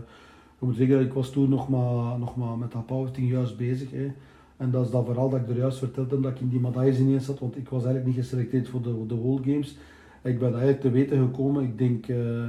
[0.55, 3.91] ik moet zeggen, ik was toen nog maar, nog maar met dat powerlifting juist bezig.
[3.91, 4.13] Hè.
[4.57, 6.99] En dat is dat verhaal dat ik er juist vertelde, dat ik in die medailles
[6.99, 9.77] ineens zat, want ik was eigenlijk niet geselecteerd voor de, de World Games.
[10.23, 12.09] Ik ben eigenlijk te weten gekomen, ik denk...
[12.09, 12.49] Uh,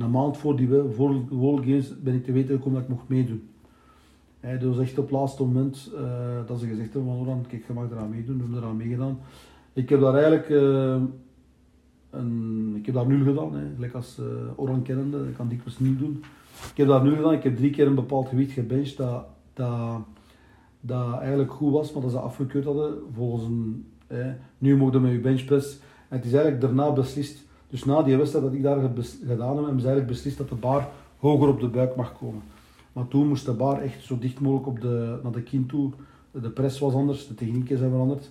[0.00, 3.48] een maand voor die World Games ben ik te weten gekomen dat ik mocht meedoen.
[4.40, 6.00] Dat was echt op het laatste moment uh,
[6.46, 9.18] dat ze gezegd hebben van Oran, kijk, je mag eraan meedoen, we hebben eraan meegedaan.
[9.72, 11.02] Ik heb daar eigenlijk uh,
[12.10, 13.74] een, ik heb daar nul gedaan, hè.
[13.74, 14.26] gelijk als uh,
[14.56, 16.22] Oran kennende, ik kan dikwijls niet doen.
[16.70, 20.00] Ik heb daar nul gedaan, ik heb drie keer een bepaald gewicht gebenched dat, dat,
[20.80, 23.86] dat eigenlijk goed was, maar dat ze afgekeurd hadden volgens een,
[24.58, 25.80] nu mogen met je benchpress.
[26.08, 28.80] En het is eigenlijk daarna beslist dus na die wedstrijd dat ik daar
[29.26, 32.42] gedaan heb, hebben ze eigenlijk beslist dat de bar hoger op de buik mag komen.
[32.92, 35.90] Maar toen moest de bar echt zo dicht mogelijk op de, naar de kin toe.
[36.30, 38.30] De press was anders, de technieken zijn veranderd.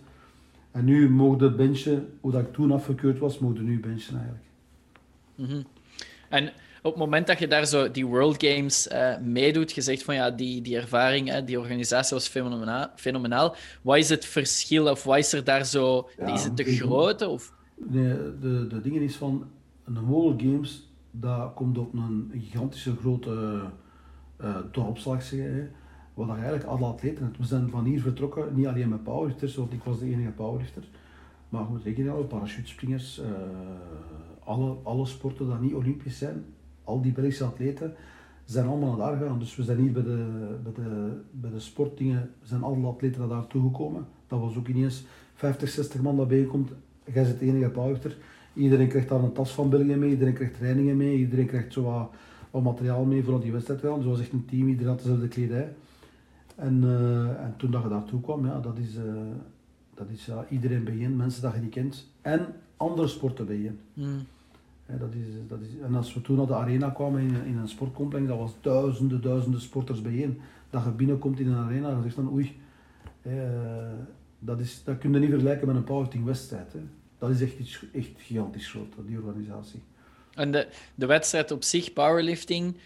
[0.71, 4.45] En nu mogen de benchen, hoe dat ik toen afgekeurd was, mogen nu benchen eigenlijk.
[5.35, 5.63] Mm
[6.29, 10.03] En op het moment dat je daar zo die World Games uh, meedoet, je zegt
[10.03, 13.55] van ja, die, die ervaring, hè, die organisatie was fenomenaal, fenomenaal.
[13.81, 16.09] Wat is het verschil of wat is er daar zo?
[16.25, 17.27] is het te grote?
[17.27, 17.53] Of?
[17.87, 19.43] De, de, de dingen is van
[19.83, 23.61] een World Games, dat komt op een gigantische grote
[24.41, 25.71] uh, dorpslag, zeggen,
[26.13, 27.35] wat eigenlijk alle atleten.
[27.37, 30.83] We zijn van hier vertrokken, niet alleen met powerlifters, want ik was de enige powerlifter,
[31.49, 33.25] maar goed, rekening houden, parachutespringers, uh,
[34.43, 36.45] alle, alle sporten die niet olympisch zijn,
[36.83, 37.93] al die Belgische atleten,
[38.45, 39.39] zijn allemaal naar daar gegaan.
[39.39, 43.29] Dus we zijn hier bij de, bij de, bij de sportdingen, zijn alle atleten naar
[43.29, 44.07] daar toegekomen.
[44.27, 46.71] Dat was ook ineens 50, 60 man dat bijkomt
[47.13, 48.17] jij zit de enige powerlifter.
[48.53, 51.83] Iedereen krijgt dan een tas van België mee, iedereen krijgt trainingen mee, iedereen krijgt zo
[51.83, 52.09] wat,
[52.51, 53.95] wat materiaal mee voor die wedstrijd gaan.
[53.95, 55.73] Dus was echt een team, iedereen had dezelfde kledij.
[56.55, 59.03] En, uh, en toen dat je daartoe kwam, ja, dat is, uh,
[59.93, 62.07] dat is ja, iedereen bijeen, mensen dat je niet kent.
[62.21, 62.45] En
[62.77, 63.79] andere sporten bijeen.
[63.93, 64.19] Mm.
[64.85, 67.57] Ja, dat is, dat is, en als we toen naar de arena kwamen in, in
[67.57, 70.37] een sportcomplex, dat was duizenden, duizenden sporters bijeen.
[70.69, 72.57] Dat je binnenkomt in een arena en zegt dan oei,
[73.21, 73.33] uh,
[74.39, 76.73] dat, is, dat kun je niet vergelijken met een powerlifting wedstrijd.
[76.73, 76.79] Hè.
[77.19, 79.81] Dat is echt, iets, echt gigantisch groot, die organisatie.
[80.33, 82.77] En de, de wedstrijd op zich, powerlifting,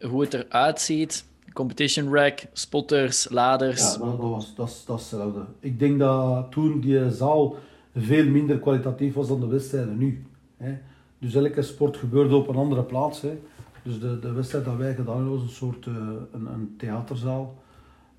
[0.00, 3.92] hoe het eruit ziet, competition rack, spotters, laders.
[3.92, 5.44] Ja, dat, was, dat, dat is hetzelfde.
[5.60, 7.56] Ik denk dat toen die zaal
[7.96, 10.26] veel minder kwalitatief was dan de wedstrijden nu.
[10.56, 10.78] Hè.
[11.18, 13.20] Dus elke sport gebeurde op een andere plaats.
[13.20, 13.38] Hè.
[13.82, 15.94] Dus de, de wedstrijd dat wij gedaan hebben was een soort uh,
[16.32, 17.62] een, een, theaterzaal.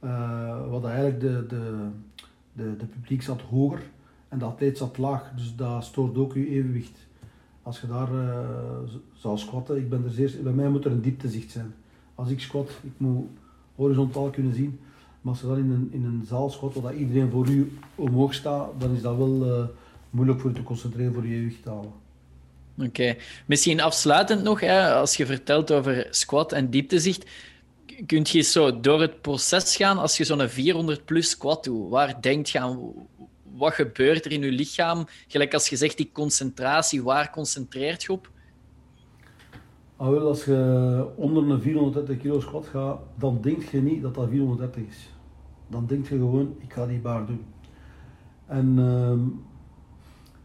[0.03, 1.87] Uh, wat eigenlijk de, de,
[2.53, 3.81] de, de publiek zat hoger
[4.29, 5.31] en de atleet zat laag.
[5.35, 7.07] Dus dat stoort ook je evenwicht.
[7.63, 8.39] Als je daar uh,
[9.13, 11.73] zou squatten, ik ben er zeer, bij mij moet er een dieptezicht zijn.
[12.15, 13.27] Als ik squat, ik moet
[13.75, 14.79] horizontaal kunnen zien.
[15.21, 18.33] Maar als je dan in een, in een zaal squat, waar iedereen voor u omhoog
[18.33, 19.69] staat, dan is dat wel
[20.09, 21.91] moeilijk voor je te concentreren voor je evenwicht te halen.
[22.77, 23.15] Oké.
[23.45, 27.25] Misschien afsluitend nog, hè, als je vertelt over squat en dieptezicht,
[28.05, 31.89] kun je zo door het proces gaan als je zo'n 400 plus squat doet?
[31.89, 32.93] Waar denkt je aan?
[33.59, 35.05] Wat gebeurt er in je lichaam?
[35.27, 38.31] Gelijk als je zegt die concentratie, waar concentreert je op?
[39.95, 44.29] Ah, als je onder een 430 kilo squat gaat, dan denk je niet dat dat
[44.29, 45.09] 430 is.
[45.67, 47.45] Dan denk je gewoon, ik ga die baar doen.
[48.45, 49.13] En uh,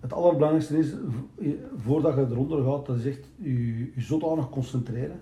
[0.01, 0.93] het allerbelangrijkste is,
[1.77, 5.21] voordat je eronder gaat, dat is echt je, je zodanig concentreren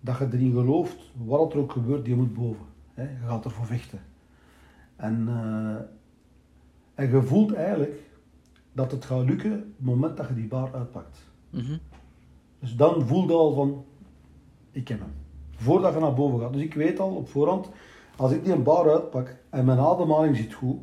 [0.00, 2.66] dat je erin gelooft, wat er ook gebeurt, je moet boven.
[2.96, 4.00] Je gaat ervoor vechten.
[4.96, 5.76] En, uh,
[6.94, 8.00] en je voelt eigenlijk
[8.72, 11.18] dat het gaat lukken op het moment dat je die baar uitpakt.
[11.50, 11.76] Mhm.
[12.60, 13.84] Dus dan voel je al van,
[14.70, 15.12] ik heb hem.
[15.56, 16.52] Voordat je naar boven gaat.
[16.52, 17.70] Dus ik weet al op voorhand,
[18.16, 20.78] als ik die een bar uitpak en mijn ademhaling zit goed,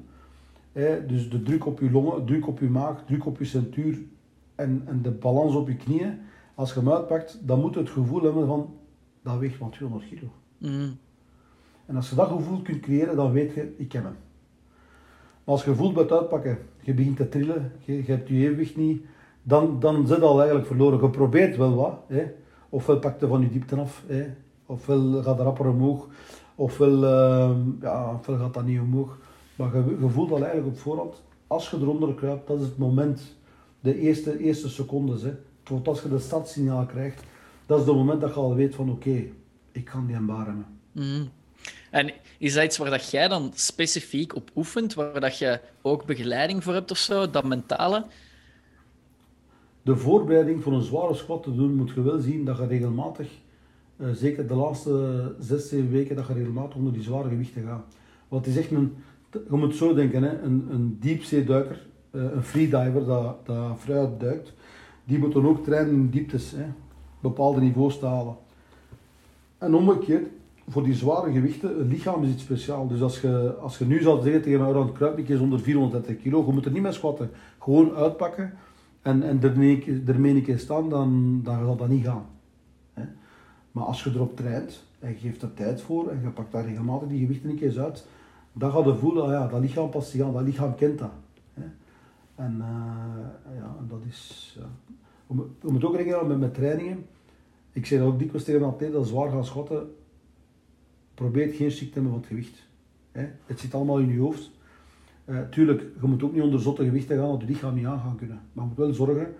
[1.08, 4.02] dus de druk op je longen, druk op je maag, druk op je centuur
[4.56, 6.20] en, en de balans op je knieën.
[6.56, 8.76] Als je hem uitpakt, dan moet je het gevoel hebben van,
[9.24, 10.32] dat weegt maar 200 kilo.
[10.58, 10.98] Mm.
[11.86, 14.16] En als je dat gevoel kunt creëren, dan weet je, ik heb hem.
[15.52, 19.02] Als je voelt bij het uitpakken, je begint te trillen, je, hebt je evenwicht niet,
[19.44, 21.02] dan, dan zit al eigenlijk verloren.
[21.02, 22.24] Je probeert wel wat, hè.
[22.70, 24.26] ofwel pak je van je diepte af, hè.
[24.66, 26.08] ofwel gaat de rapper omhoog,
[26.56, 29.18] ofwel, uh, ja, ofwel gaat dat niet omhoog.
[29.56, 33.36] Maar je, voelt al eigenlijk op voorhand, als je eronder kruipt, dat is het moment,
[33.80, 35.22] de eerste, eerste secondes.
[35.22, 35.32] Hè.
[35.64, 37.24] Tot als je de startsignaal krijgt,
[37.66, 39.24] dat is het moment dat je al weet van oké,
[39.72, 40.66] ik kan die bar hebben.
[40.92, 41.30] Mm.
[41.92, 46.06] En is dat iets waar dat jij dan specifiek op oefent, waar dat je ook
[46.06, 48.06] begeleiding voor hebt of zo, dat mentale?
[49.82, 53.28] De voorbereiding voor een zware squat te doen, moet je wel zien dat je regelmatig,
[53.98, 57.84] uh, zeker de laatste zes, zeven weken, dat je regelmatig onder die zware gewichten gaat.
[58.28, 58.96] Want is echt een,
[59.32, 61.82] je moet zo denken, hè, een, een diepzeeduiker,
[62.12, 64.54] uh, een freediver dat, dat fruit duikt,
[65.04, 66.66] die moet dan ook trainen in dieptes, hè,
[67.20, 68.36] bepaalde niveaus te halen.
[69.58, 70.28] En omgekeerd,
[70.72, 72.90] voor die zware gewichten, een lichaam is iets speciaals.
[72.90, 76.22] Dus als je, als je nu zou zeggen tegen een Oran Kruipnik is onder 430
[76.22, 77.30] kilo, je moet er niet mee squatten.
[77.60, 78.54] Gewoon uitpakken
[79.02, 82.26] en, en ermee een keer staan, dan, dan zal dat niet gaan.
[83.72, 86.66] Maar als je erop traint en je geeft er tijd voor en je pakt daar
[86.66, 88.06] regelmatig die gewichten een keer uit,
[88.54, 91.12] dan gaat je voelen, ah ja, dat lichaam past zich aan, dat lichaam kent dat.
[92.36, 94.54] En uh, ja, dat is...
[94.60, 94.66] Ja.
[95.28, 97.06] We, moeten ook rekening houden met, met trainingen.
[97.72, 99.96] Ik zeg ook dikwijls tegen een atleet dat zwaar gaan schotten,
[101.14, 102.68] probeer geen ziekte te hebben van het gewicht.
[103.46, 104.52] Het zit allemaal in je hoofd.
[105.26, 108.00] Uh, tuurlijk, je moet ook niet onder zotte gewichten gaan, dat je lichaam niet aan
[108.00, 108.40] gaan kunnen.
[108.54, 109.34] Maar je moet wel zorgen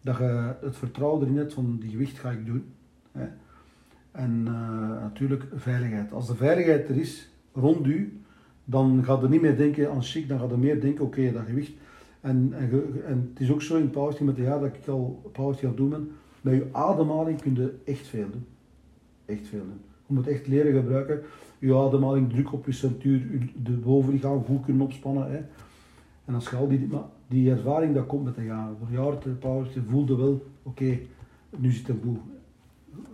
[0.00, 2.64] dat je het vertrouwen erin hebt van die gewicht ga ik doen.
[3.12, 3.26] Hè.
[4.10, 6.12] En uh, natuurlijk veiligheid.
[6.12, 8.20] Als de veiligheid er is rond u,
[8.64, 11.46] dan gaat er niet meer denken aan chic, dan gaat er meer denken, oké, dat
[11.46, 11.72] gewicht.
[12.20, 12.52] En,
[13.06, 15.78] en, het is ook zo in powerlifting met de jaren dat ik al powerlifting aan
[15.78, 16.10] het doen ben,
[16.40, 18.46] met je ademhaling kun je echt veel doen.
[19.24, 19.80] Echt veel doen.
[20.06, 21.22] Je moet echt leren gebruiken.
[21.58, 25.30] Je ademhaling, druk op je centuur, de bovenlichaam goed kunnen opspannen.
[25.30, 25.38] Hè.
[26.24, 26.88] En als je al die,
[27.26, 29.38] die ervaring dat komt met de jaren.
[29.38, 30.98] Powerliften voelde wel, oké,
[31.56, 32.18] nu zit het goed.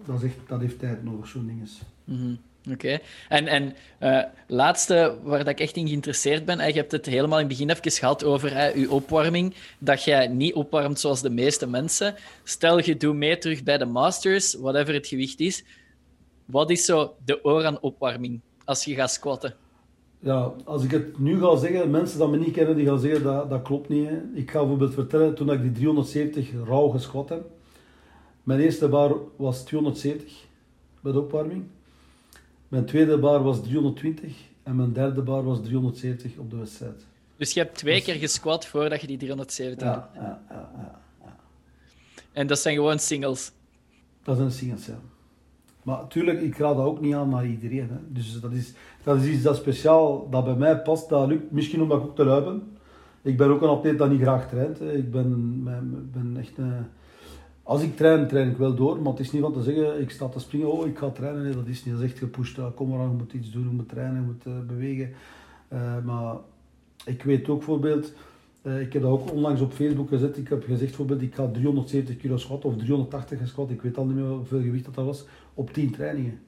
[0.04, 1.82] Dat, is echt, dat heeft tijd nodig, zo'n ding is.
[2.04, 2.38] Mm
[2.70, 2.98] Oké.
[3.28, 7.38] En, en uh, laatste waar dat ik echt in geïnteresseerd ben, je hebt het helemaal
[7.38, 11.30] in het begin even gehad over hè, je opwarming, dat jij niet opwarmt zoals de
[11.30, 12.14] meeste mensen.
[12.44, 15.64] Stel, je doet mee terug bij de Masters, whatever het gewicht is.
[16.52, 19.54] Wat is zo de oran-opwarming als je gaat squatten?
[20.18, 23.22] Ja, als ik het nu ga zeggen, mensen die me niet kennen, die gaan zeggen
[23.22, 24.08] dat dat klopt niet.
[24.08, 24.20] Hè.
[24.34, 27.44] Ik ga bijvoorbeeld vertellen, toen ik die 370 rauw gesquat heb,
[28.42, 30.46] mijn eerste bar was 270
[31.00, 31.64] bij de opwarming.
[32.68, 37.06] Mijn tweede bar was 320 en mijn derde bar was 370 op de wedstrijd.
[37.36, 41.00] Dus je hebt twee dus- keer gesquat voordat je die 370 ja, Ja, ja, ja,
[41.20, 41.36] ja,
[42.32, 43.52] En dat zijn gewoon singles?
[44.22, 44.98] Dat zijn singles, ja.
[45.82, 47.88] Maar natuurlijk, ik raad dat ook niet aan naar iedereen.
[47.88, 47.96] Hè.
[48.08, 51.08] Dus dat is, dat is iets dat speciaal, dat bij mij past.
[51.08, 52.62] Dat lukt misschien omdat ik ook te lui ben.
[53.22, 54.80] Ik ben ook een atleet dat niet graag traint.
[54.80, 55.62] Ik ben,
[56.12, 56.86] ben echt een
[57.62, 60.10] als ik train, train ik wel door, maar het is niet van te zeggen, ik
[60.10, 61.42] sta te springen, oh ik ga trainen.
[61.42, 62.58] Nee, dat is niet, dat is echt gepusht.
[62.74, 65.10] kom maar aan, moet iets doen, je moet trainen, je moet uh, bewegen.
[66.04, 66.36] Maar
[67.04, 68.12] ik weet ook bijvoorbeeld,
[68.62, 71.48] uh, ik heb dat ook onlangs op Facebook gezet, ik heb gezegd bijvoorbeeld, ik ga
[71.48, 75.04] 370 kilo squat of 380 squat, ik weet al niet meer hoeveel gewicht dat, dat
[75.04, 76.38] was, op 10 trainingen.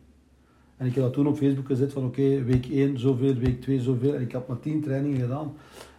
[0.76, 3.80] En ik heb dat toen op Facebook gezet van oké, week 1 zoveel, week 2
[3.80, 4.14] zoveel.
[4.14, 5.52] En ik had maar 10 trainingen gedaan.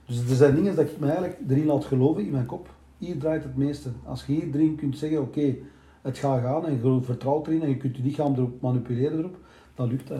[0.05, 2.69] Dus er zijn dingen dat ik me eigenlijk erin laat geloven in mijn kop.
[2.97, 3.89] Hier draait het meeste.
[4.03, 5.55] Als je hier erin kunt zeggen oké,
[6.01, 9.37] het gaat gaan en je vertrouwt erin en je kunt je lichaam erop manipuleren erop,
[9.75, 10.19] dan lukt dat.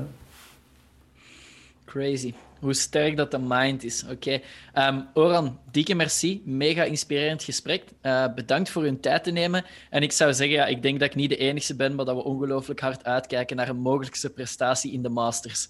[1.85, 2.33] Crazy.
[2.59, 4.03] Hoe sterk dat de mind is.
[4.03, 4.13] Oké.
[4.13, 4.43] Okay.
[4.73, 6.41] Ehm, Oran, dikke merci.
[6.45, 7.83] Mega inspirerend gesprek.
[8.01, 9.65] Uh, bedankt voor uw tijd te nemen.
[9.89, 12.15] En ik zou zeggen, ja, ik denk dat ik niet de enige ben, maar dat
[12.15, 15.69] we ongelooflijk hard uitkijken naar een mogelijkse prestatie in de Masters.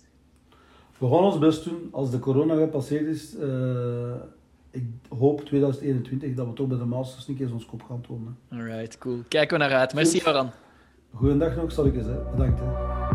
[0.98, 1.90] We gaan ons best doen.
[1.92, 4.14] Als de corona gepasseerd is, uh,
[4.72, 8.38] ik hoop 2021 dat we toch bij de Masters niet eens ons kop gaan tonen.
[8.52, 9.24] Alright, cool.
[9.28, 9.94] Kijken we naar uit.
[9.94, 10.52] Merci, Oran.
[11.14, 12.06] Goedendag nog, zal ik eens.
[12.06, 12.18] Hè.
[12.32, 12.60] Bedankt.
[12.60, 13.15] Hè.